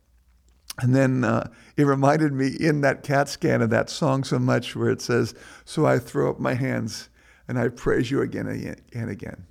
And 0.81 0.95
then 0.95 1.25
uh, 1.25 1.51
it 1.77 1.85
reminded 1.85 2.33
me 2.33 2.49
in 2.61 2.83
that 2.83 3.03
CAT 3.03 3.29
scan 3.29 3.63
of 3.63 3.71
that 3.71 3.91
song 3.91 4.23
so 4.23 4.39
much 4.39 4.77
where 4.77 4.91
it 4.91 5.03
says, 5.03 5.35
So 5.65 5.87
I 5.87 5.99
throw 5.99 6.31
up 6.31 6.39
my 6.39 6.55
hands 6.55 7.09
and 7.49 7.59
I 7.59 7.69
praise 7.69 8.11
you 8.11 8.23
again 8.23 8.47
and 8.93 9.11
again. 9.11 9.47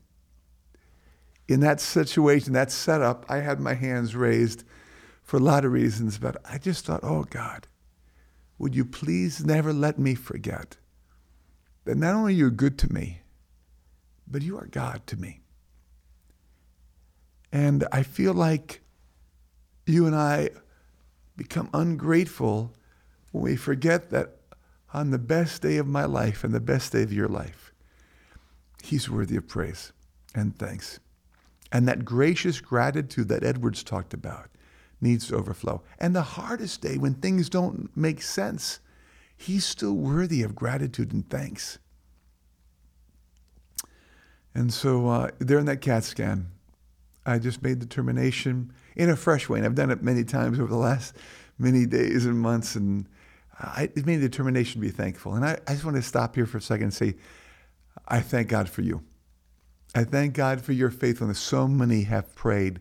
In 1.47 1.59
that 1.61 1.81
situation, 1.81 2.53
that 2.53 2.71
setup, 2.71 3.25
I 3.29 3.37
had 3.37 3.59
my 3.59 3.73
hands 3.73 4.15
raised 4.15 4.63
for 5.23 5.37
a 5.37 5.41
lot 5.41 5.65
of 5.65 5.71
reasons, 5.71 6.17
but 6.17 6.37
I 6.49 6.57
just 6.57 6.85
thought, 6.85 7.01
oh 7.03 7.23
God, 7.23 7.67
would 8.57 8.75
you 8.75 8.85
please 8.85 9.45
never 9.45 9.71
let 9.71 9.99
me 9.99 10.15
forget 10.15 10.77
that 11.85 11.97
not 11.97 12.15
only 12.15 12.33
you're 12.33 12.49
good 12.49 12.77
to 12.79 12.91
me, 12.91 13.21
but 14.27 14.41
you 14.41 14.57
are 14.57 14.67
God 14.67 15.05
to 15.07 15.17
me. 15.17 15.41
And 17.51 17.87
I 17.91 18.03
feel 18.03 18.33
like 18.33 18.81
you 19.85 20.05
and 20.05 20.15
I 20.15 20.49
become 21.37 21.69
ungrateful 21.73 22.73
when 23.31 23.43
we 23.43 23.55
forget 23.55 24.09
that 24.09 24.35
on 24.93 25.11
the 25.11 25.19
best 25.19 25.61
day 25.61 25.77
of 25.77 25.87
my 25.87 26.05
life 26.05 26.43
and 26.43 26.53
the 26.53 26.59
best 26.59 26.91
day 26.91 27.03
of 27.03 27.13
your 27.13 27.27
life, 27.27 27.71
He's 28.83 29.09
worthy 29.09 29.37
of 29.37 29.47
praise 29.47 29.91
and 30.35 30.57
thanks. 30.57 30.99
And 31.71 31.87
that 31.87 32.05
gracious 32.05 32.61
gratitude 32.61 33.27
that 33.29 33.43
Edwards 33.43 33.83
talked 33.83 34.13
about 34.13 34.49
needs 35.01 35.27
to 35.27 35.35
overflow. 35.35 35.83
And 35.99 36.15
the 36.15 36.21
hardest 36.21 36.81
day 36.81 36.97
when 36.97 37.15
things 37.15 37.49
don't 37.49 37.95
make 37.95 38.21
sense, 38.21 38.79
He's 39.37 39.65
still 39.65 39.93
worthy 39.93 40.41
of 40.41 40.55
gratitude 40.55 41.13
and 41.13 41.29
thanks. 41.29 41.77
And 44.55 44.73
so 44.73 45.07
uh, 45.07 45.29
there 45.37 45.59
in 45.59 45.67
that 45.67 45.81
CAT 45.81 46.03
scan, 46.03 46.47
I 47.27 47.37
just 47.37 47.61
made 47.61 47.77
determination 47.77 48.73
in 48.95 49.11
a 49.11 49.15
fresh 49.15 49.47
way. 49.47 49.59
And 49.59 49.67
I've 49.67 49.75
done 49.75 49.91
it 49.91 50.01
many 50.01 50.23
times 50.23 50.59
over 50.59 50.69
the 50.69 50.77
last 50.77 51.15
many 51.59 51.85
days 51.85 52.25
and 52.25 52.39
months. 52.39 52.75
And 52.75 53.07
I 53.59 53.89
made 53.95 54.17
a 54.17 54.21
determination 54.21 54.81
to 54.81 54.87
be 54.87 54.91
thankful. 54.91 55.35
And 55.35 55.45
I, 55.45 55.59
I 55.67 55.73
just 55.73 55.85
want 55.85 55.97
to 55.97 56.01
stop 56.01 56.33
here 56.33 56.47
for 56.47 56.57
a 56.57 56.61
second 56.61 56.85
and 56.85 56.93
say, 56.93 57.15
I 58.07 58.19
thank 58.19 58.47
God 58.49 58.67
for 58.67 58.81
you. 58.81 59.03
I 59.93 60.03
thank 60.03 60.33
God 60.33 60.61
for 60.61 60.73
your 60.73 60.89
faithfulness. 60.89 61.39
So 61.39 61.67
many 61.67 62.03
have 62.03 62.33
prayed. 62.33 62.79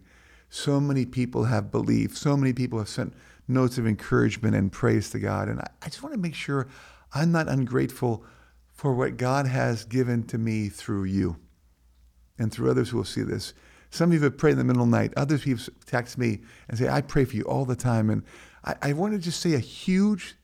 So 0.50 0.80
many 0.80 1.04
people 1.04 1.44
have 1.44 1.70
believed. 1.70 2.16
So 2.16 2.36
many 2.36 2.52
people 2.52 2.78
have 2.78 2.88
sent 2.88 3.14
notes 3.48 3.78
of 3.78 3.86
encouragement 3.86 4.54
and 4.54 4.72
praise 4.72 5.10
to 5.10 5.18
God. 5.18 5.48
And 5.48 5.60
I, 5.60 5.68
I 5.82 5.86
just 5.86 6.02
want 6.02 6.14
to 6.14 6.20
make 6.20 6.34
sure 6.34 6.68
I'm 7.12 7.32
not 7.32 7.48
ungrateful 7.48 8.24
for 8.72 8.94
what 8.94 9.16
God 9.16 9.46
has 9.46 9.84
given 9.84 10.24
to 10.24 10.38
me 10.38 10.68
through 10.68 11.04
you 11.04 11.36
and 12.38 12.52
through 12.52 12.70
others 12.70 12.90
who 12.90 12.98
will 12.98 13.04
see 13.04 13.22
this. 13.22 13.54
Some 13.90 14.10
of 14.10 14.14
you 14.14 14.20
have 14.24 14.36
prayed 14.36 14.52
in 14.52 14.58
the 14.58 14.64
middle 14.64 14.82
of 14.82 14.90
the 14.90 14.96
night. 14.96 15.14
Others 15.16 15.44
people 15.44 15.64
text 15.86 16.18
me 16.18 16.40
and 16.68 16.78
say, 16.78 16.88
I 16.88 17.00
pray 17.00 17.24
for 17.24 17.36
you 17.36 17.44
all 17.44 17.64
the 17.64 17.76
time. 17.76 18.10
And 18.10 18.22
I, 18.64 18.74
I 18.82 18.92
want 18.92 19.14
to 19.14 19.18
just 19.18 19.40
say 19.40 19.54
a 19.54 19.58
huge 19.58 20.36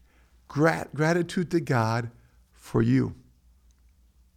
grat- 0.49 0.95
gratitude 0.95 1.51
to 1.51 1.61
God 1.61 2.11
for 2.53 2.81
you. 2.81 3.15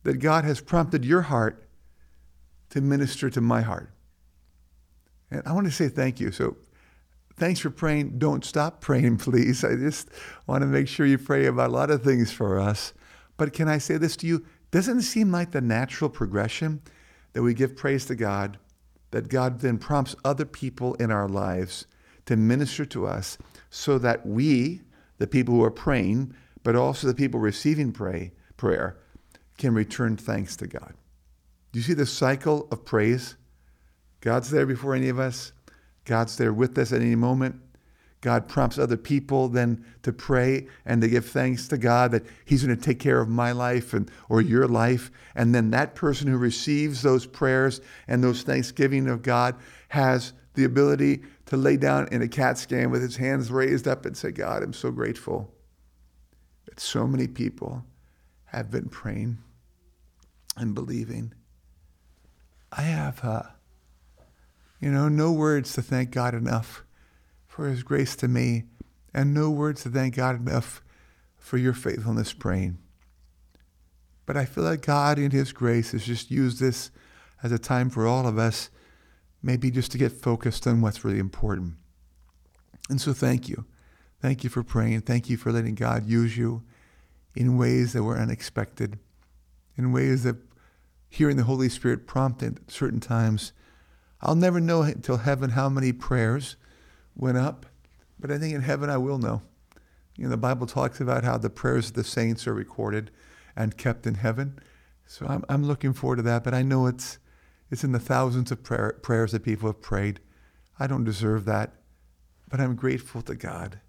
That 0.03 0.19
God 0.19 0.43
has 0.43 0.59
prompted 0.59 1.05
your 1.05 1.23
heart 1.23 1.67
to 2.71 2.81
minister 2.81 3.29
to 3.29 3.41
my 3.41 3.61
heart. 3.61 3.89
And 5.35 5.47
I 5.47 5.53
want 5.53 5.67
to 5.67 5.71
say 5.71 5.89
thank 5.89 6.19
you. 6.19 6.31
So 6.31 6.55
thanks 7.35 7.59
for 7.59 7.69
praying. 7.69 8.17
Don't 8.17 8.45
stop 8.45 8.81
praying, 8.81 9.17
please. 9.25 9.63
I 9.63 9.75
just 9.75 10.09
want 10.47 10.61
to 10.61 10.67
make 10.67 10.87
sure 10.87 11.05
you 11.05 11.17
pray 11.17 11.45
about 11.45 11.69
a 11.69 11.73
lot 11.73 11.91
of 11.91 12.03
things 12.03 12.31
for 12.31 12.59
us. 12.59 12.93
But 13.37 13.53
can 13.53 13.67
I 13.67 13.77
say 13.77 13.97
this 13.97 14.15
to 14.17 14.27
you? 14.27 14.45
Doesn't 14.71 14.99
it 14.99 15.03
seem 15.03 15.31
like 15.31 15.51
the 15.51 15.61
natural 15.61 16.09
progression 16.09 16.81
that 17.33 17.43
we 17.43 17.53
give 17.53 17.75
praise 17.75 18.05
to 18.05 18.15
God, 18.15 18.57
that 19.11 19.27
God 19.27 19.59
then 19.59 19.77
prompts 19.77 20.15
other 20.23 20.45
people 20.45 20.93
in 20.95 21.11
our 21.11 21.27
lives 21.27 21.85
to 22.25 22.37
minister 22.37 22.85
to 22.85 23.05
us 23.05 23.37
so 23.69 23.97
that 23.99 24.25
we, 24.25 24.81
the 25.17 25.27
people 25.27 25.53
who 25.53 25.63
are 25.63 25.71
praying, 25.71 26.33
but 26.63 26.75
also 26.75 27.07
the 27.07 27.13
people 27.13 27.39
receiving 27.39 27.91
pray, 27.91 28.31
prayer, 28.57 28.97
can 29.57 29.73
return 29.73 30.15
thanks 30.17 30.55
to 30.55 30.67
God. 30.67 30.93
Do 31.71 31.79
you 31.79 31.83
see 31.83 31.93
the 31.93 32.05
cycle 32.05 32.67
of 32.71 32.85
praise? 32.85 33.35
God's 34.25 34.49
there 34.49 34.65
before 34.65 34.95
any 34.95 35.09
of 35.09 35.19
us. 35.19 35.53
God's 36.03 36.35
there 36.35 36.51
with 36.51 36.75
us 36.79 36.91
at 36.91 37.01
any 37.01 37.15
moment. 37.15 37.61
God 38.21 38.47
prompts 38.47 38.79
other 38.79 38.97
people 38.97 39.49
then 39.49 39.85
to 40.01 40.11
pray 40.11 40.65
and 40.83 40.99
to 41.03 41.07
give 41.07 41.27
thanks 41.27 41.67
to 41.67 41.77
God 41.77 42.09
that 42.09 42.25
He's 42.43 42.63
going 42.65 42.75
to 42.75 42.83
take 42.83 42.99
care 42.99 43.21
of 43.21 43.29
my 43.29 43.51
life 43.51 43.93
and 43.93 44.09
or 44.27 44.41
your 44.41 44.67
life. 44.67 45.11
And 45.35 45.53
then 45.53 45.69
that 45.69 45.93
person 45.93 46.27
who 46.27 46.37
receives 46.37 47.03
those 47.03 47.27
prayers 47.27 47.81
and 48.07 48.23
those 48.23 48.41
thanksgiving 48.41 49.07
of 49.07 49.21
God 49.21 49.55
has 49.89 50.33
the 50.55 50.63
ability 50.63 51.21
to 51.45 51.55
lay 51.55 51.77
down 51.77 52.07
in 52.11 52.23
a 52.23 52.27
CAT 52.27 52.57
scan 52.57 52.89
with 52.89 53.03
his 53.03 53.17
hands 53.17 53.51
raised 53.51 53.87
up 53.87 54.07
and 54.07 54.17
say, 54.17 54.31
God, 54.31 54.63
I'm 54.63 54.73
so 54.73 54.89
grateful 54.89 55.53
that 56.65 56.79
so 56.79 57.05
many 57.05 57.27
people 57.27 57.85
have 58.45 58.71
been 58.71 58.89
praying 58.89 59.37
and 60.57 60.73
believing. 60.73 61.31
I 62.71 62.81
have, 62.81 63.23
uh, 63.23 63.43
you 64.85 64.91
know, 64.91 65.09
no 65.09 65.31
words 65.31 65.73
to 65.73 65.81
thank 65.81 66.11
God 66.11 66.35
enough 66.35 66.83
for 67.47 67.67
his 67.67 67.81
grace 67.81 68.15
to 68.17 68.27
me, 68.27 68.65
and 69.15 69.33
no 69.33 69.49
words 69.49 69.81
to 69.81 69.89
thank 69.89 70.15
God 70.15 70.39
enough 70.39 70.83
for 71.39 71.57
your 71.57 71.73
faithfulness 71.73 72.33
praying. 72.33 72.77
But 74.27 74.37
I 74.37 74.45
feel 74.45 74.63
like 74.63 74.85
God, 74.85 75.17
in 75.17 75.31
his 75.31 75.53
grace, 75.53 75.93
has 75.93 76.05
just 76.05 76.29
used 76.29 76.59
this 76.59 76.91
as 77.41 77.51
a 77.51 77.57
time 77.57 77.89
for 77.89 78.05
all 78.05 78.27
of 78.27 78.37
us, 78.37 78.69
maybe 79.41 79.71
just 79.71 79.91
to 79.93 79.97
get 79.97 80.11
focused 80.11 80.67
on 80.67 80.81
what's 80.81 81.03
really 81.03 81.17
important. 81.17 81.73
And 82.87 83.01
so 83.01 83.11
thank 83.11 83.49
you. 83.49 83.65
Thank 84.21 84.43
you 84.43 84.51
for 84.51 84.61
praying. 84.61 85.01
Thank 85.01 85.31
you 85.31 85.37
for 85.37 85.51
letting 85.51 85.73
God 85.73 86.05
use 86.05 86.37
you 86.37 86.61
in 87.33 87.57
ways 87.57 87.93
that 87.93 88.03
were 88.03 88.19
unexpected, 88.19 88.99
in 89.75 89.91
ways 89.91 90.21
that 90.25 90.35
hearing 91.09 91.37
the 91.37 91.43
Holy 91.45 91.69
Spirit 91.69 92.05
prompted 92.05 92.59
at 92.59 92.69
certain 92.69 92.99
times. 92.99 93.51
I'll 94.25 94.35
never 94.35 94.59
know 94.59 94.81
until 94.81 95.17
heaven 95.17 95.51
how 95.51 95.69
many 95.69 95.93
prayers 95.93 96.55
went 97.15 97.37
up, 97.37 97.67
but 98.19 98.31
I 98.31 98.39
think 98.39 98.55
in 98.55 98.61
heaven 98.61 98.89
I 98.89 98.97
will 98.97 99.19
know. 99.19 99.43
You 100.17 100.23
know, 100.23 100.31
the 100.31 100.37
Bible 100.37 100.65
talks 100.65 100.99
about 100.99 101.23
how 101.23 101.37
the 101.37 101.51
prayers 101.51 101.89
of 101.89 101.93
the 101.93 102.03
saints 102.03 102.47
are 102.47 102.53
recorded 102.53 103.11
and 103.55 103.77
kept 103.77 104.07
in 104.07 104.15
heaven. 104.15 104.57
So 105.05 105.27
I'm, 105.27 105.45
I'm 105.47 105.63
looking 105.63 105.93
forward 105.93 106.15
to 106.15 106.21
that, 106.23 106.43
but 106.43 106.55
I 106.55 106.63
know 106.63 106.87
it's, 106.87 107.19
it's 107.69 107.83
in 107.83 107.91
the 107.91 107.99
thousands 107.99 108.51
of 108.51 108.63
prayer, 108.63 108.97
prayers 109.03 109.31
that 109.33 109.43
people 109.43 109.69
have 109.69 109.81
prayed. 109.81 110.19
I 110.79 110.87
don't 110.87 111.03
deserve 111.03 111.45
that, 111.45 111.73
but 112.49 112.59
I'm 112.59 112.75
grateful 112.75 113.21
to 113.23 113.35
God 113.35 113.79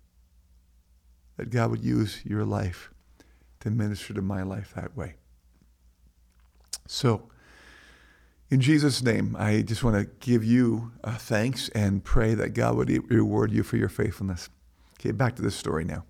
that 1.38 1.49
God 1.49 1.70
would 1.70 1.85
use 1.85 2.20
your 2.27 2.44
life 2.44 2.90
to 3.61 3.70
minister 3.70 4.12
to 4.12 4.22
my 4.22 4.42
life 4.42 4.75
that 4.77 4.94
way. 4.94 5.14
So, 6.87 7.31
in 8.51 8.61
Jesus' 8.61 9.03
name, 9.03 9.37
I 9.39 9.63
just 9.63 9.83
want 9.83 9.97
to 9.97 10.27
give 10.27 10.45
you 10.45 10.93
uh, 11.03 11.17
thanks 11.17 11.69
and 11.71 12.05
pray 12.05 12.35
that 12.35 12.51
God 12.51 12.77
would 12.77 13.11
reward 13.11 13.51
you 13.53 13.63
for 13.63 13.77
your 13.77 13.89
faithfulness. 13.89 14.49
Okay, 15.01 15.11
back 15.11 15.37
to 15.37 15.43
this 15.43 15.57
story 15.57 15.85
now. 15.85 16.05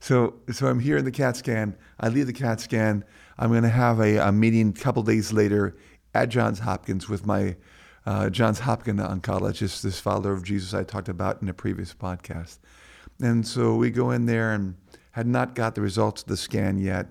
So, 0.00 0.34
so 0.50 0.66
I'm 0.66 0.80
here 0.80 0.96
in 0.96 1.04
the 1.04 1.10
CAT 1.10 1.36
scan. 1.36 1.76
I 2.00 2.08
leave 2.08 2.26
the 2.26 2.32
CAT 2.32 2.60
scan. 2.60 3.04
I'm 3.38 3.50
going 3.50 3.62
to 3.62 3.68
have 3.68 4.00
a, 4.00 4.16
a 4.16 4.32
meeting 4.32 4.70
a 4.70 4.80
couple 4.80 5.02
days 5.02 5.32
later 5.32 5.76
at 6.14 6.28
Johns 6.28 6.60
Hopkins 6.60 7.08
with 7.08 7.26
my 7.26 7.56
uh, 8.06 8.30
Johns 8.30 8.60
Hopkins 8.60 9.00
oncologist, 9.00 9.82
this 9.82 10.00
follower 10.00 10.32
of 10.32 10.44
Jesus 10.44 10.74
I 10.74 10.84
talked 10.84 11.08
about 11.08 11.42
in 11.42 11.48
a 11.48 11.54
previous 11.54 11.94
podcast. 11.94 12.58
And 13.20 13.46
so 13.46 13.74
we 13.74 13.90
go 13.90 14.10
in 14.10 14.26
there 14.26 14.52
and 14.52 14.76
had 15.12 15.26
not 15.26 15.54
got 15.54 15.74
the 15.74 15.80
results 15.80 16.22
of 16.22 16.28
the 16.28 16.36
scan 16.36 16.78
yet. 16.78 17.08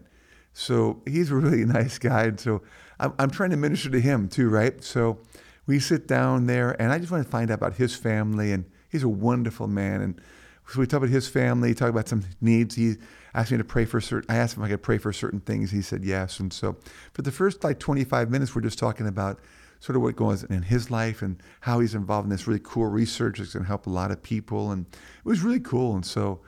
So 0.54 1.02
he's 1.06 1.32
a 1.32 1.36
really 1.36 1.66
nice 1.66 1.98
guy. 1.98 2.24
And 2.26 2.40
so 2.40 2.62
I'm, 3.04 3.14
I'm 3.20 3.30
trying 3.30 3.50
to 3.50 3.58
minister 3.58 3.90
to 3.90 4.00
him 4.00 4.30
too, 4.30 4.50
right? 4.50 4.82
So 4.82 5.20
we 5.68 5.80
sit 5.80 6.08
down 6.08 6.48
there, 6.48 6.82
and 6.82 6.92
I 6.92 7.00
just 7.00 7.12
want 7.12 7.24
to 7.24 7.30
find 7.30 7.52
out 7.52 7.56
about 7.56 7.76
his 7.76 7.96
family, 7.96 8.52
and 8.54 8.66
he's 8.90 9.04
a 9.04 9.10
wonderful 9.10 9.68
man. 9.68 10.02
And 10.02 10.22
so 10.68 10.80
we 10.80 10.88
talk 10.88 11.00
about 11.00 11.10
his 11.10 11.28
family, 11.28 11.74
talk 11.74 11.90
about 11.90 12.08
some 12.08 12.24
needs. 12.40 12.76
He 12.76 12.96
asked 13.34 13.52
me 13.52 13.58
to 13.58 13.64
pray 13.66 13.84
for 13.84 14.00
certain. 14.00 14.34
I 14.34 14.38
asked 14.38 14.56
him 14.56 14.64
if 14.64 14.68
I 14.68 14.70
could 14.70 14.84
pray 14.84 14.98
for 14.98 15.12
certain 15.12 15.42
things. 15.42 15.72
He 15.72 15.82
said 15.82 16.06
yes. 16.06 16.40
And 16.40 16.54
so 16.54 16.78
for 17.12 17.22
the 17.22 17.32
first 17.32 17.64
like 17.64 17.80
25 17.80 18.32
minutes, 18.32 18.56
we're 18.56 18.62
just 18.62 18.80
talking 18.80 19.08
about 19.08 19.40
sort 19.82 19.98
of 19.98 20.02
what 20.02 20.16
goes 20.16 20.46
in 20.46 20.62
his 20.62 20.90
life 20.90 21.22
and 21.22 21.44
how 21.60 21.82
he's 21.82 21.94
involved 21.94 22.26
in 22.26 22.30
this 22.30 22.48
really 22.48 22.62
cool 22.64 22.86
research 22.86 23.40
that's 23.40 23.52
going 23.52 23.64
to 23.64 23.68
help 23.68 23.86
a 23.86 23.90
lot 23.90 24.12
of 24.12 24.24
people. 24.24 24.72
And 24.72 24.86
it 24.86 25.26
was 25.26 25.42
really 25.42 25.60
cool. 25.60 25.96
And 25.96 26.06
so 26.06 26.40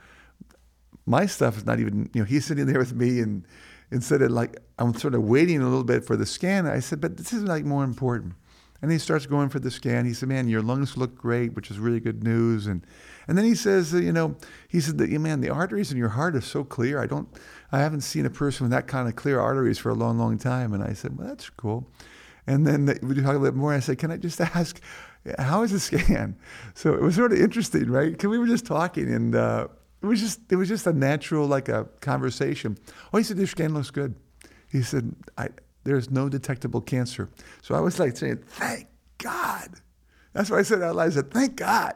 my 1.04 1.26
stuff 1.26 1.58
is 1.58 1.66
not 1.66 1.78
even, 1.78 2.08
you 2.14 2.22
know, 2.22 2.24
he's 2.24 2.46
sitting 2.46 2.64
there 2.64 2.78
with 2.78 2.94
me 2.94 3.20
and 3.20 3.44
instead 3.90 4.22
of 4.22 4.30
like 4.30 4.58
I'm 4.78 4.94
sort 4.94 5.14
of 5.14 5.22
waiting 5.22 5.60
a 5.60 5.64
little 5.64 5.84
bit 5.84 6.04
for 6.04 6.16
the 6.16 6.26
scan. 6.26 6.66
I 6.66 6.80
said, 6.80 7.00
but 7.00 7.16
this 7.16 7.32
is 7.32 7.42
like 7.42 7.64
more 7.64 7.84
important. 7.84 8.34
And 8.82 8.92
he 8.92 8.98
starts 8.98 9.24
going 9.24 9.48
for 9.48 9.58
the 9.58 9.70
scan. 9.70 10.04
He 10.04 10.12
said, 10.12 10.28
"Man, 10.28 10.48
your 10.48 10.60
lungs 10.60 10.98
look 10.98 11.16
great, 11.16 11.54
which 11.54 11.70
is 11.70 11.78
really 11.78 11.98
good 11.98 12.22
news." 12.22 12.66
And 12.66 12.86
and 13.26 13.36
then 13.36 13.44
he 13.44 13.54
says, 13.54 13.92
you 13.92 14.12
know, 14.12 14.36
he 14.68 14.80
said 14.80 14.98
that, 14.98 15.10
man, 15.10 15.40
the 15.40 15.50
arteries 15.50 15.90
in 15.90 15.98
your 15.98 16.10
heart 16.10 16.36
are 16.36 16.40
so 16.40 16.62
clear. 16.62 17.02
I 17.02 17.06
don't, 17.06 17.28
I 17.72 17.78
haven't 17.78 18.02
seen 18.02 18.26
a 18.26 18.30
person 18.30 18.64
with 18.64 18.70
that 18.70 18.86
kind 18.86 19.08
of 19.08 19.16
clear 19.16 19.40
arteries 19.40 19.78
for 19.78 19.90
a 19.90 19.94
long, 19.94 20.18
long 20.18 20.38
time. 20.38 20.72
And 20.72 20.82
I 20.82 20.92
said, 20.92 21.18
well, 21.18 21.26
that's 21.26 21.50
cool. 21.50 21.90
And 22.46 22.66
then 22.66 22.86
we 23.02 23.14
talked 23.14 23.26
a 23.26 23.32
little 23.32 23.42
bit 23.42 23.54
more. 23.54 23.74
I 23.74 23.80
said, 23.80 23.98
Can 23.98 24.10
I 24.10 24.16
just 24.16 24.40
ask, 24.40 24.80
how 25.38 25.62
is 25.62 25.72
the 25.72 25.80
scan? 25.80 26.36
So 26.74 26.94
it 26.94 27.02
was 27.02 27.16
sort 27.16 27.32
of 27.32 27.40
interesting, 27.40 27.90
right? 27.90 28.12
Because 28.12 28.28
we 28.28 28.38
were 28.38 28.46
just 28.46 28.66
talking 28.66 29.12
and 29.12 29.34
uh, 29.34 29.68
it 30.06 30.08
was 30.08 30.20
just 30.20 30.40
it 30.50 30.56
was 30.56 30.68
just 30.68 30.86
a 30.86 30.92
natural 30.92 31.46
like 31.46 31.68
a 31.68 31.84
conversation. 32.00 32.78
Oh, 33.12 33.18
he 33.18 33.24
said, 33.24 33.38
Your 33.38 33.46
scan 33.46 33.74
looks 33.74 33.90
good. 33.90 34.14
He 34.70 34.82
said, 34.82 35.14
There's 35.84 36.10
no 36.10 36.28
detectable 36.28 36.80
cancer. 36.80 37.28
So 37.62 37.74
I 37.74 37.80
was 37.80 37.98
like 37.98 38.16
saying, 38.16 38.38
Thank 38.46 38.86
God. 39.18 39.70
That's 40.32 40.50
what 40.50 40.60
I 40.60 40.62
said 40.62 40.82
out 40.82 40.96
loud. 40.96 41.06
I 41.06 41.10
said, 41.10 41.30
Thank 41.30 41.56
God. 41.56 41.94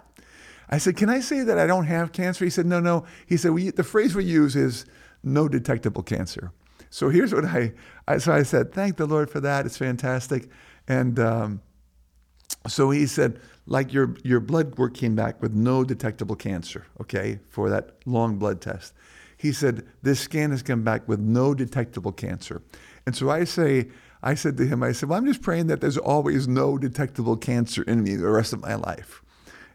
I 0.68 0.78
said, 0.78 0.96
Can 0.96 1.08
I 1.08 1.20
say 1.20 1.42
that 1.42 1.58
I 1.58 1.66
don't 1.66 1.86
have 1.86 2.12
cancer? 2.12 2.44
He 2.44 2.50
said, 2.50 2.66
No, 2.66 2.80
no. 2.80 3.06
He 3.26 3.36
said, 3.36 3.52
we, 3.52 3.70
The 3.70 3.84
phrase 3.84 4.14
we 4.14 4.24
use 4.24 4.56
is 4.56 4.86
no 5.22 5.48
detectable 5.48 6.02
cancer. 6.02 6.52
So 6.90 7.08
here's 7.08 7.32
what 7.32 7.44
I, 7.44 7.72
I 8.08 8.18
so 8.18 8.32
I 8.32 8.42
said, 8.42 8.72
thank 8.72 8.96
the 8.96 9.06
Lord 9.06 9.30
for 9.30 9.40
that. 9.40 9.64
It's 9.64 9.76
fantastic. 9.76 10.48
And 10.88 11.20
um, 11.20 11.62
so 12.66 12.90
he 12.90 13.06
said, 13.06 13.40
like 13.70 13.92
your, 13.92 14.16
your 14.24 14.40
blood 14.40 14.76
work 14.76 14.94
came 14.94 15.14
back 15.14 15.40
with 15.40 15.54
no 15.54 15.84
detectable 15.84 16.34
cancer, 16.34 16.86
okay, 17.00 17.38
for 17.48 17.70
that 17.70 17.92
long 18.04 18.36
blood 18.36 18.60
test. 18.60 18.92
He 19.36 19.52
said, 19.52 19.86
this 20.02 20.18
scan 20.18 20.50
has 20.50 20.60
come 20.60 20.82
back 20.82 21.08
with 21.08 21.20
no 21.20 21.54
detectable 21.54 22.10
cancer. 22.10 22.62
And 23.06 23.14
so 23.14 23.30
I 23.30 23.44
say, 23.44 23.88
I 24.24 24.34
said 24.34 24.56
to 24.56 24.66
him, 24.66 24.82
I 24.82 24.90
said, 24.90 25.08
well, 25.08 25.18
I'm 25.18 25.24
just 25.24 25.40
praying 25.40 25.68
that 25.68 25.80
there's 25.80 25.96
always 25.96 26.48
no 26.48 26.78
detectable 26.78 27.36
cancer 27.36 27.82
in 27.84 28.02
me 28.02 28.16
the 28.16 28.28
rest 28.28 28.52
of 28.52 28.60
my 28.60 28.74
life. 28.74 29.22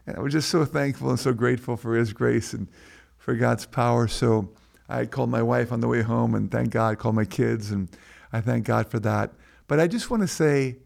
And 0.06 0.14
I 0.14 0.20
was 0.20 0.34
just 0.34 0.50
so 0.50 0.66
thankful 0.66 1.08
and 1.08 1.18
so 1.18 1.32
grateful 1.32 1.78
for 1.78 1.96
his 1.96 2.12
grace 2.12 2.52
and 2.52 2.68
for 3.16 3.34
God's 3.34 3.64
power. 3.64 4.06
So 4.08 4.50
I 4.90 5.06
called 5.06 5.30
my 5.30 5.42
wife 5.42 5.72
on 5.72 5.80
the 5.80 5.88
way 5.88 6.02
home 6.02 6.34
and 6.34 6.50
thank 6.50 6.68
God, 6.68 6.98
called 6.98 7.16
my 7.16 7.24
kids 7.24 7.70
and 7.70 7.88
I 8.30 8.42
thank 8.42 8.66
God 8.66 8.88
for 8.88 9.00
that. 9.00 9.32
But 9.68 9.80
I 9.80 9.86
just 9.86 10.10
want 10.10 10.22
to 10.22 10.28
say 10.28 10.76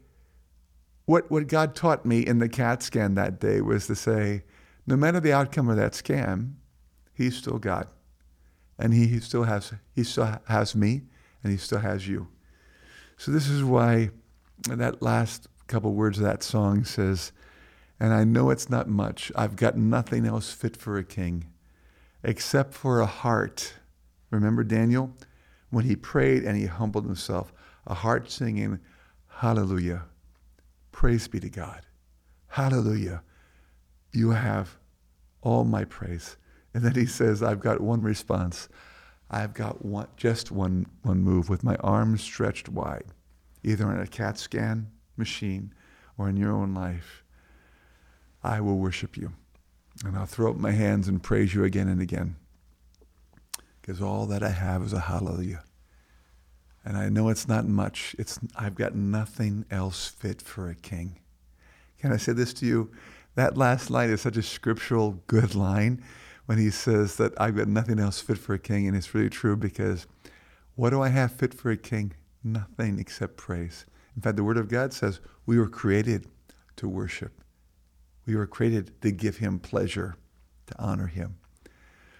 what, 1.11 1.29
what 1.29 1.47
God 1.47 1.75
taught 1.75 2.05
me 2.05 2.25
in 2.25 2.39
the 2.39 2.47
CAT 2.49 2.81
scan 2.81 3.15
that 3.15 3.39
day 3.39 3.59
was 3.61 3.87
to 3.87 3.95
say, 3.95 4.43
no 4.87 4.95
matter 4.95 5.19
the 5.19 5.33
outcome 5.33 5.69
of 5.69 5.75
that 5.77 5.93
scan, 5.93 6.55
He's 7.13 7.35
still 7.37 7.59
God. 7.59 7.87
And 8.79 8.93
he, 8.93 9.05
he 9.05 9.19
still 9.19 9.43
has 9.43 9.73
he 9.93 10.03
still 10.03 10.39
has 10.47 10.73
me 10.73 11.01
and 11.43 11.51
he 11.51 11.57
still 11.57 11.79
has 11.79 12.07
you. 12.07 12.29
So 13.17 13.31
this 13.31 13.47
is 13.47 13.63
why 13.63 14.09
that 14.69 15.03
last 15.03 15.47
couple 15.67 15.93
words 15.93 16.17
of 16.17 16.23
that 16.23 16.41
song 16.41 16.83
says, 16.83 17.31
and 17.99 18.11
I 18.11 18.23
know 18.23 18.49
it's 18.49 18.69
not 18.69 18.87
much. 18.87 19.31
I've 19.35 19.55
got 19.55 19.77
nothing 19.77 20.25
else 20.25 20.51
fit 20.51 20.75
for 20.75 20.97
a 20.97 21.03
king 21.03 21.45
except 22.23 22.73
for 22.73 23.01
a 23.01 23.05
heart 23.05 23.73
Remember 24.31 24.63
Daniel? 24.63 25.11
When 25.69 25.85
he 25.85 25.95
prayed 25.95 26.43
and 26.43 26.57
he 26.57 26.65
humbled 26.65 27.05
himself, 27.05 27.53
a 27.85 27.93
heart 27.93 28.31
singing, 28.31 28.79
Hallelujah. 29.27 30.05
Praise 30.91 31.27
be 31.27 31.39
to 31.39 31.49
God. 31.49 31.81
Hallelujah. 32.47 33.23
You 34.11 34.31
have 34.31 34.77
all 35.41 35.63
my 35.63 35.85
praise. 35.85 36.37
And 36.73 36.83
then 36.83 36.95
he 36.95 37.05
says, 37.05 37.41
I've 37.41 37.59
got 37.59 37.81
one 37.81 38.01
response. 38.01 38.69
I've 39.29 39.53
got 39.53 39.85
one, 39.85 40.07
just 40.17 40.51
one, 40.51 40.85
one 41.03 41.21
move 41.21 41.49
with 41.49 41.63
my 41.63 41.75
arms 41.77 42.21
stretched 42.21 42.69
wide, 42.69 43.05
either 43.63 43.85
on 43.87 43.99
a 43.99 44.07
CAT 44.07 44.37
scan 44.37 44.91
machine 45.15 45.73
or 46.17 46.27
in 46.29 46.37
your 46.37 46.51
own 46.51 46.73
life. 46.73 47.23
I 48.43 48.59
will 48.59 48.77
worship 48.77 49.15
you. 49.15 49.33
And 50.03 50.17
I'll 50.17 50.25
throw 50.25 50.51
up 50.51 50.57
my 50.57 50.71
hands 50.71 51.07
and 51.07 51.21
praise 51.21 51.53
you 51.53 51.63
again 51.63 51.87
and 51.87 52.01
again 52.01 52.35
because 53.81 54.01
all 54.01 54.25
that 54.27 54.43
I 54.43 54.49
have 54.49 54.83
is 54.83 54.93
a 54.93 54.99
hallelujah. 54.99 55.63
And 56.83 56.97
I 56.97 57.09
know 57.09 57.29
it's 57.29 57.47
not 57.47 57.67
much. 57.67 58.15
It's, 58.17 58.39
I've 58.55 58.75
got 58.75 58.95
nothing 58.95 59.65
else 59.69 60.07
fit 60.07 60.41
for 60.41 60.69
a 60.69 60.75
king. 60.75 61.19
Can 61.99 62.11
I 62.11 62.17
say 62.17 62.33
this 62.33 62.53
to 62.55 62.65
you? 62.65 62.91
That 63.35 63.57
last 63.57 63.89
line 63.89 64.09
is 64.09 64.21
such 64.21 64.37
a 64.37 64.43
scriptural 64.43 65.21
good 65.27 65.55
line 65.55 66.03
when 66.47 66.57
he 66.57 66.71
says 66.71 67.17
that 67.17 67.39
I've 67.39 67.55
got 67.55 67.67
nothing 67.67 67.99
else 67.99 68.19
fit 68.19 68.37
for 68.37 68.53
a 68.53 68.59
king. 68.59 68.87
And 68.87 68.97
it's 68.97 69.13
really 69.13 69.29
true 69.29 69.55
because 69.55 70.07
what 70.75 70.89
do 70.89 71.01
I 71.01 71.09
have 71.09 71.33
fit 71.33 71.53
for 71.53 71.69
a 71.69 71.77
king? 71.77 72.13
Nothing 72.43 72.97
except 72.99 73.37
praise. 73.37 73.85
In 74.15 74.21
fact, 74.21 74.35
the 74.35 74.43
Word 74.43 74.57
of 74.57 74.67
God 74.67 74.93
says 74.93 75.19
we 75.45 75.59
were 75.59 75.69
created 75.69 76.27
to 76.77 76.89
worship. 76.89 77.43
We 78.25 78.35
were 78.35 78.47
created 78.47 78.99
to 79.01 79.11
give 79.11 79.37
him 79.37 79.59
pleasure, 79.59 80.15
to 80.67 80.81
honor 80.81 81.07
him. 81.07 81.37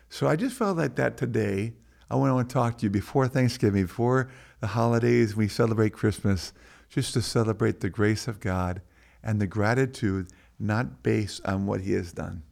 So 0.09 0.27
I 0.27 0.35
just 0.35 0.55
felt 0.55 0.77
like 0.77 0.95
that 0.95 1.17
today. 1.17 1.73
I 2.11 2.15
want 2.15 2.49
to 2.49 2.53
talk 2.53 2.77
to 2.77 2.83
you 2.83 2.89
before 2.89 3.29
Thanksgiving, 3.29 3.83
before 3.83 4.29
the 4.59 4.67
holidays, 4.67 5.33
we 5.33 5.47
celebrate 5.47 5.93
Christmas, 5.93 6.51
just 6.89 7.13
to 7.13 7.21
celebrate 7.21 7.79
the 7.79 7.89
grace 7.89 8.27
of 8.27 8.41
God 8.41 8.81
and 9.23 9.39
the 9.39 9.47
gratitude 9.47 10.27
not 10.59 11.03
based 11.03 11.39
on 11.45 11.65
what 11.65 11.79
He 11.79 11.93
has 11.93 12.11
done, 12.11 12.43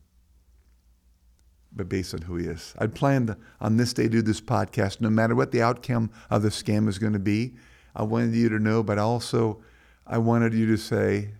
but 1.74 1.90
based 1.90 2.14
on 2.14 2.22
who 2.22 2.38
He 2.38 2.46
is. 2.46 2.74
I'd 2.80 2.96
planned 2.96 3.36
on 3.60 3.76
this 3.76 3.92
day 3.92 4.04
to 4.04 4.10
do 4.10 4.22
this 4.22 4.40
podcast, 4.40 5.02
no 5.02 5.10
matter 5.10 5.36
what 5.36 5.52
the 5.52 5.62
outcome 5.62 6.10
of 6.30 6.42
the 6.42 6.50
scam 6.50 6.88
is 6.88 6.98
going 6.98 7.12
to 7.12 7.20
be. 7.20 7.56
I 7.94 8.04
wanted 8.04 8.36
you 8.36 8.48
to 8.48 8.60
know, 8.60 8.82
but 8.82 8.98
also 8.98 9.62
I 10.08 10.20
wanted 10.20 10.54
you 10.54 10.68
to 10.68 10.78
say, 10.78 11.32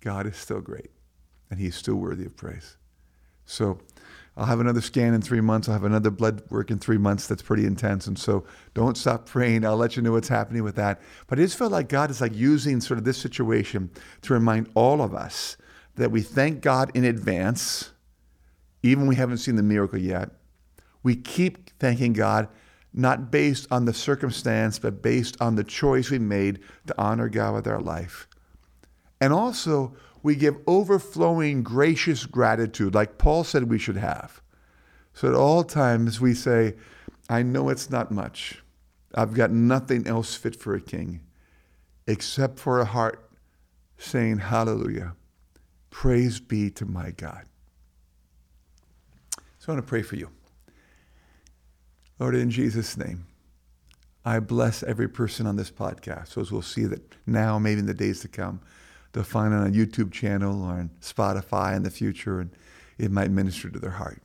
God 0.00 0.26
is 0.26 0.36
still 0.36 0.60
great 0.60 0.90
and 1.48 1.60
He's 1.60 1.76
still 1.76 1.94
worthy 1.94 2.24
of 2.24 2.36
praise. 2.36 2.76
So, 3.46 3.78
I'll 4.38 4.46
have 4.46 4.60
another 4.60 4.80
scan 4.80 5.14
in 5.14 5.20
three 5.20 5.40
months. 5.40 5.68
I'll 5.68 5.72
have 5.72 5.82
another 5.82 6.12
blood 6.12 6.42
work 6.48 6.70
in 6.70 6.78
three 6.78 6.96
months. 6.96 7.26
That's 7.26 7.42
pretty 7.42 7.66
intense. 7.66 8.06
And 8.06 8.16
so 8.16 8.44
don't 8.72 8.96
stop 8.96 9.26
praying. 9.26 9.66
I'll 9.66 9.76
let 9.76 9.96
you 9.96 10.02
know 10.02 10.12
what's 10.12 10.28
happening 10.28 10.62
with 10.62 10.76
that. 10.76 11.00
But 11.26 11.40
I 11.40 11.42
just 11.42 11.58
felt 11.58 11.72
like 11.72 11.88
God 11.88 12.08
is 12.08 12.20
like 12.20 12.36
using 12.36 12.80
sort 12.80 12.98
of 12.98 13.04
this 13.04 13.18
situation 13.18 13.90
to 14.22 14.32
remind 14.32 14.70
all 14.76 15.02
of 15.02 15.12
us 15.12 15.56
that 15.96 16.12
we 16.12 16.22
thank 16.22 16.60
God 16.60 16.92
in 16.94 17.04
advance, 17.04 17.90
even 18.84 19.08
we 19.08 19.16
haven't 19.16 19.38
seen 19.38 19.56
the 19.56 19.62
miracle 19.64 19.98
yet. 19.98 20.30
We 21.02 21.16
keep 21.16 21.76
thanking 21.80 22.12
God, 22.12 22.48
not 22.94 23.32
based 23.32 23.66
on 23.72 23.86
the 23.86 23.92
circumstance, 23.92 24.78
but 24.78 25.02
based 25.02 25.36
on 25.40 25.56
the 25.56 25.64
choice 25.64 26.10
we 26.12 26.20
made 26.20 26.60
to 26.86 26.94
honor 26.96 27.28
God 27.28 27.54
with 27.54 27.66
our 27.66 27.80
life. 27.80 28.28
And 29.20 29.32
also, 29.32 29.96
we 30.22 30.34
give 30.36 30.58
overflowing, 30.66 31.62
gracious 31.62 32.26
gratitude, 32.26 32.94
like 32.94 33.18
Paul 33.18 33.44
said 33.44 33.64
we 33.64 33.78
should 33.78 33.96
have. 33.96 34.40
So 35.12 35.28
at 35.28 35.34
all 35.34 35.64
times 35.64 36.20
we 36.20 36.34
say, 36.34 36.74
I 37.28 37.42
know 37.42 37.68
it's 37.68 37.90
not 37.90 38.10
much. 38.10 38.62
I've 39.14 39.34
got 39.34 39.50
nothing 39.50 40.06
else 40.06 40.34
fit 40.34 40.56
for 40.56 40.74
a 40.74 40.80
king 40.80 41.20
except 42.06 42.58
for 42.58 42.80
a 42.80 42.84
heart 42.84 43.30
saying, 43.96 44.38
Hallelujah. 44.38 45.14
Praise 45.90 46.40
be 46.40 46.70
to 46.70 46.86
my 46.86 47.10
God. 47.10 47.44
So 49.58 49.68
I 49.68 49.72
want 49.72 49.84
to 49.84 49.88
pray 49.88 50.02
for 50.02 50.16
you. 50.16 50.30
Lord, 52.18 52.34
in 52.34 52.50
Jesus' 52.50 52.96
name, 52.96 53.26
I 54.24 54.40
bless 54.40 54.82
every 54.82 55.08
person 55.08 55.46
on 55.46 55.56
this 55.56 55.70
podcast. 55.70 56.28
So 56.28 56.40
as 56.40 56.52
we'll 56.52 56.62
see 56.62 56.84
that 56.84 57.14
now, 57.26 57.58
maybe 57.58 57.80
in 57.80 57.86
the 57.86 57.94
days 57.94 58.20
to 58.20 58.28
come, 58.28 58.60
they'll 59.12 59.24
find 59.24 59.54
on 59.54 59.66
a 59.66 59.70
YouTube 59.70 60.12
channel 60.12 60.62
or 60.62 60.72
on 60.72 60.90
Spotify 61.00 61.76
in 61.76 61.82
the 61.82 61.90
future, 61.90 62.40
and 62.40 62.50
it 62.98 63.10
might 63.10 63.30
minister 63.30 63.70
to 63.70 63.78
their 63.78 63.92
heart. 63.92 64.22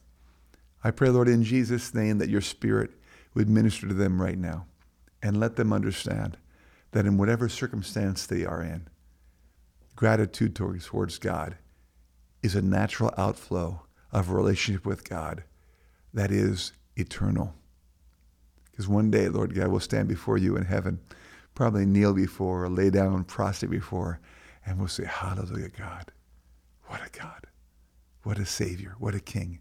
I 0.83 0.91
pray, 0.91 1.09
Lord, 1.09 1.27
in 1.27 1.43
Jesus' 1.43 1.93
name, 1.93 2.17
that 2.17 2.29
your 2.29 2.41
Spirit 2.41 2.91
would 3.33 3.49
minister 3.49 3.87
to 3.87 3.93
them 3.93 4.21
right 4.21 4.37
now 4.37 4.65
and 5.21 5.39
let 5.39 5.55
them 5.55 5.71
understand 5.71 6.37
that 6.91 7.05
in 7.05 7.17
whatever 7.17 7.47
circumstance 7.49 8.25
they 8.25 8.45
are 8.45 8.61
in, 8.61 8.87
gratitude 9.95 10.55
towards 10.55 11.17
God 11.17 11.57
is 12.41 12.55
a 12.55 12.61
natural 12.61 13.13
outflow 13.17 13.81
of 14.11 14.29
a 14.29 14.33
relationship 14.33 14.85
with 14.85 15.07
God 15.07 15.43
that 16.13 16.31
is 16.31 16.73
eternal. 16.95 17.55
Because 18.69 18.87
one 18.87 19.09
day, 19.09 19.29
Lord 19.29 19.55
God, 19.55 19.69
will 19.69 19.79
stand 19.79 20.07
before 20.07 20.37
you 20.37 20.55
in 20.57 20.65
heaven, 20.65 20.99
probably 21.55 21.85
kneel 21.85 22.13
before 22.13 22.65
or 22.65 22.69
lay 22.69 22.89
down 22.89 23.23
prostrate 23.23 23.71
before, 23.71 24.19
and 24.65 24.79
we'll 24.79 24.87
say, 24.87 25.05
Hallelujah, 25.05 25.69
God. 25.69 26.11
What 26.87 27.01
a 27.05 27.09
God. 27.17 27.47
What 28.23 28.39
a 28.39 28.45
Savior. 28.45 28.95
What 28.99 29.15
a 29.15 29.19
King. 29.19 29.59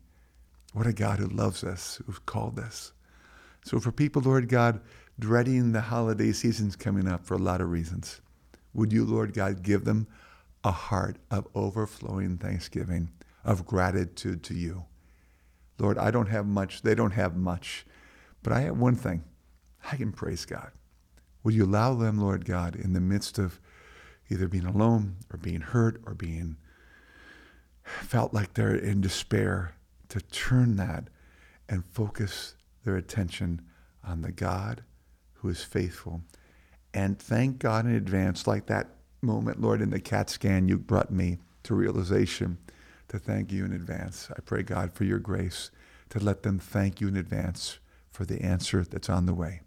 What 0.72 0.86
a 0.86 0.92
God 0.92 1.18
who 1.18 1.26
loves 1.26 1.64
us, 1.64 2.00
who's 2.06 2.18
called 2.18 2.58
us. 2.58 2.92
So 3.64 3.78
for 3.78 3.92
people, 3.92 4.22
Lord 4.22 4.48
God, 4.48 4.80
dreading 5.18 5.72
the 5.72 5.82
holiday 5.82 6.32
seasons 6.32 6.76
coming 6.76 7.06
up 7.06 7.24
for 7.24 7.34
a 7.34 7.38
lot 7.38 7.60
of 7.60 7.70
reasons, 7.70 8.20
would 8.74 8.92
you, 8.92 9.04
Lord 9.04 9.34
God, 9.34 9.62
give 9.62 9.84
them 9.84 10.06
a 10.64 10.70
heart 10.70 11.16
of 11.30 11.46
overflowing 11.54 12.38
thanksgiving, 12.38 13.10
of 13.44 13.66
gratitude 13.66 14.42
to 14.44 14.54
you. 14.54 14.84
Lord, 15.78 15.98
I 15.98 16.10
don't 16.10 16.28
have 16.28 16.46
much. 16.46 16.82
They 16.82 16.94
don't 16.94 17.12
have 17.12 17.36
much. 17.36 17.84
But 18.42 18.52
I 18.52 18.60
have 18.60 18.78
one 18.78 18.94
thing. 18.94 19.24
I 19.90 19.96
can 19.96 20.12
praise 20.12 20.44
God. 20.44 20.70
Would 21.42 21.54
you 21.54 21.64
allow 21.64 21.94
them, 21.94 22.18
Lord 22.18 22.44
God, 22.44 22.76
in 22.76 22.92
the 22.92 23.00
midst 23.00 23.38
of 23.38 23.60
either 24.32 24.48
being 24.48 24.66
alone 24.66 25.16
or 25.32 25.36
being 25.36 25.60
hurt 25.60 26.00
or 26.06 26.14
being 26.14 26.56
felt 27.84 28.32
like 28.32 28.54
they're 28.54 28.74
in 28.74 29.00
despair, 29.00 29.74
to 30.08 30.20
turn 30.20 30.76
that 30.76 31.04
and 31.68 31.84
focus 31.84 32.54
their 32.84 32.96
attention 32.96 33.60
on 34.06 34.22
the 34.22 34.32
God 34.32 34.82
who 35.34 35.48
is 35.48 35.62
faithful. 35.64 36.22
And 36.94 37.18
thank 37.18 37.58
God 37.58 37.86
in 37.86 37.94
advance, 37.94 38.46
like 38.46 38.66
that 38.66 38.88
moment, 39.22 39.60
Lord, 39.60 39.80
in 39.80 39.90
the 39.90 40.00
CAT 40.00 40.28
scan, 40.28 40.68
you 40.68 40.78
brought 40.78 41.10
me 41.10 41.38
to 41.62 41.74
realization 41.74 42.58
to 43.08 43.18
thank 43.18 43.50
you 43.52 43.64
in 43.64 43.72
advance. 43.72 44.28
I 44.36 44.40
pray, 44.40 44.62
God, 44.62 44.92
for 44.92 45.04
your 45.04 45.18
grace 45.18 45.70
to 46.10 46.18
let 46.18 46.42
them 46.42 46.58
thank 46.58 47.00
you 47.00 47.08
in 47.08 47.16
advance 47.16 47.78
for 48.10 48.24
the 48.24 48.42
answer 48.42 48.84
that's 48.84 49.08
on 49.08 49.26
the 49.26 49.34
way. 49.34 49.62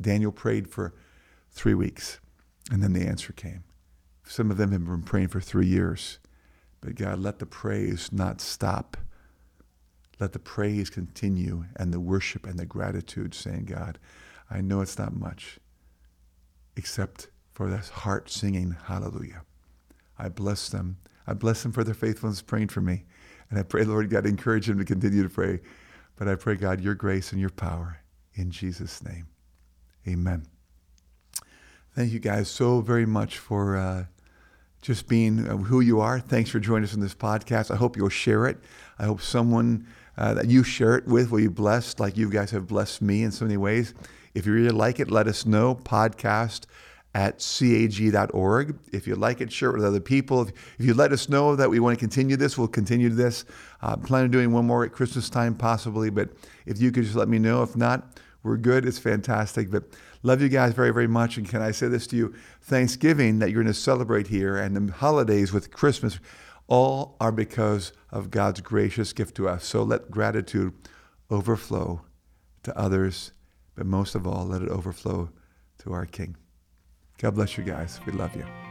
Daniel 0.00 0.30
prayed 0.30 0.68
for 0.68 0.94
three 1.50 1.74
weeks, 1.74 2.20
and 2.70 2.82
then 2.82 2.92
the 2.92 3.06
answer 3.06 3.32
came. 3.32 3.64
Some 4.28 4.50
of 4.50 4.58
them 4.58 4.72
have 4.72 4.84
been 4.84 5.02
praying 5.02 5.28
for 5.28 5.40
three 5.40 5.66
years. 5.66 6.18
But 6.82 6.96
God, 6.96 7.18
let 7.18 7.38
the 7.38 7.46
praise 7.46 8.10
not 8.12 8.42
stop. 8.42 8.98
Let 10.20 10.34
the 10.34 10.38
praise 10.38 10.90
continue 10.90 11.64
and 11.76 11.94
the 11.94 11.98
worship 11.98 12.46
and 12.46 12.58
the 12.58 12.66
gratitude, 12.66 13.34
saying, 13.34 13.64
God, 13.64 13.98
I 14.50 14.60
know 14.60 14.82
it's 14.82 14.98
not 14.98 15.16
much, 15.16 15.58
except 16.76 17.28
for 17.52 17.70
this 17.70 17.88
heart 17.88 18.30
singing 18.30 18.76
hallelujah. 18.84 19.42
I 20.18 20.28
bless 20.28 20.68
them. 20.68 20.98
I 21.26 21.32
bless 21.32 21.62
them 21.62 21.72
for 21.72 21.82
their 21.82 21.94
faithfulness 21.94 22.42
praying 22.42 22.68
for 22.68 22.82
me. 22.82 23.04
And 23.48 23.58
I 23.58 23.62
pray, 23.62 23.84
Lord 23.84 24.10
God, 24.10 24.26
encourage 24.26 24.66
them 24.66 24.78
to 24.78 24.84
continue 24.84 25.22
to 25.22 25.28
pray. 25.30 25.60
But 26.16 26.28
I 26.28 26.34
pray, 26.34 26.56
God, 26.56 26.82
your 26.82 26.94
grace 26.94 27.32
and 27.32 27.40
your 27.40 27.50
power 27.50 28.00
in 28.34 28.50
Jesus' 28.50 29.02
name. 29.02 29.28
Amen. 30.06 30.46
Thank 31.94 32.12
you 32.12 32.18
guys 32.18 32.50
so 32.50 32.82
very 32.82 33.06
much 33.06 33.38
for 33.38 33.76
uh, 33.76 34.04
just 34.82 35.08
being 35.08 35.48
uh, 35.48 35.56
who 35.56 35.80
you 35.80 36.00
are. 36.00 36.20
Thanks 36.20 36.50
for 36.50 36.60
joining 36.60 36.84
us 36.84 36.94
in 36.94 37.00
this 37.00 37.14
podcast. 37.14 37.70
I 37.70 37.76
hope 37.76 37.96
you'll 37.96 38.08
share 38.08 38.46
it. 38.46 38.58
I 38.98 39.04
hope 39.04 39.20
someone 39.20 39.86
uh, 40.16 40.34
that 40.34 40.48
you 40.48 40.62
share 40.62 40.96
it 40.96 41.06
with 41.06 41.30
will 41.30 41.38
be 41.38 41.48
blessed 41.48 42.00
like 42.00 42.16
you 42.16 42.30
guys 42.30 42.50
have 42.50 42.66
blessed 42.66 43.02
me 43.02 43.22
in 43.22 43.30
so 43.30 43.44
many 43.44 43.56
ways. 43.56 43.94
If 44.34 44.46
you 44.46 44.52
really 44.52 44.70
like 44.70 45.00
it, 45.00 45.10
let 45.10 45.26
us 45.26 45.46
know. 45.46 45.74
Podcast 45.74 46.66
at 47.14 47.38
cag.org. 47.40 48.78
If 48.92 49.06
you 49.06 49.14
like 49.16 49.40
it, 49.40 49.50
share 49.50 49.70
it 49.70 49.74
with 49.74 49.84
other 49.84 50.00
people. 50.00 50.42
If, 50.42 50.48
if 50.78 50.84
you 50.86 50.94
let 50.94 51.12
us 51.12 51.28
know 51.28 51.56
that 51.56 51.68
we 51.68 51.80
want 51.80 51.98
to 51.98 52.00
continue 52.00 52.36
this, 52.36 52.58
we'll 52.58 52.68
continue 52.68 53.08
this. 53.08 53.44
Uh, 53.82 53.96
plan 53.96 54.24
on 54.24 54.30
doing 54.30 54.52
one 54.52 54.66
more 54.66 54.84
at 54.84 54.92
Christmas 54.92 55.30
time, 55.30 55.54
possibly. 55.54 56.10
But 56.10 56.30
if 56.66 56.80
you 56.80 56.92
could 56.92 57.04
just 57.04 57.16
let 57.16 57.28
me 57.28 57.38
know. 57.38 57.62
If 57.62 57.76
not, 57.76 58.18
we're 58.42 58.56
good. 58.56 58.86
It's 58.86 58.98
fantastic. 58.98 59.70
But 59.70 59.84
love 60.28 60.42
you 60.42 60.50
guys 60.50 60.74
very, 60.74 60.92
very 60.92 61.06
much. 61.06 61.38
And 61.38 61.48
can 61.48 61.62
I 61.62 61.70
say 61.70 61.88
this 61.88 62.06
to 62.08 62.16
you? 62.16 62.34
Thanksgiving 62.60 63.38
that 63.38 63.50
you're 63.50 63.62
going 63.62 63.74
to 63.74 63.80
celebrate 63.80 64.26
here 64.28 64.58
and 64.58 64.76
the 64.76 64.92
holidays 64.92 65.52
with 65.52 65.72
Christmas 65.72 66.20
all 66.68 67.16
are 67.18 67.32
because 67.32 67.92
of 68.10 68.30
God's 68.30 68.60
gracious 68.60 69.14
gift 69.14 69.34
to 69.36 69.48
us. 69.48 69.64
So 69.64 69.82
let 69.82 70.10
gratitude 70.10 70.74
overflow 71.30 72.02
to 72.62 72.78
others, 72.78 73.32
but 73.74 73.86
most 73.86 74.14
of 74.14 74.26
all, 74.26 74.44
let 74.44 74.60
it 74.60 74.68
overflow 74.68 75.30
to 75.78 75.92
our 75.94 76.04
King. 76.04 76.36
God 77.16 77.34
bless 77.34 77.56
you 77.56 77.64
guys. 77.64 77.98
We 78.04 78.12
love 78.12 78.36
you. 78.36 78.67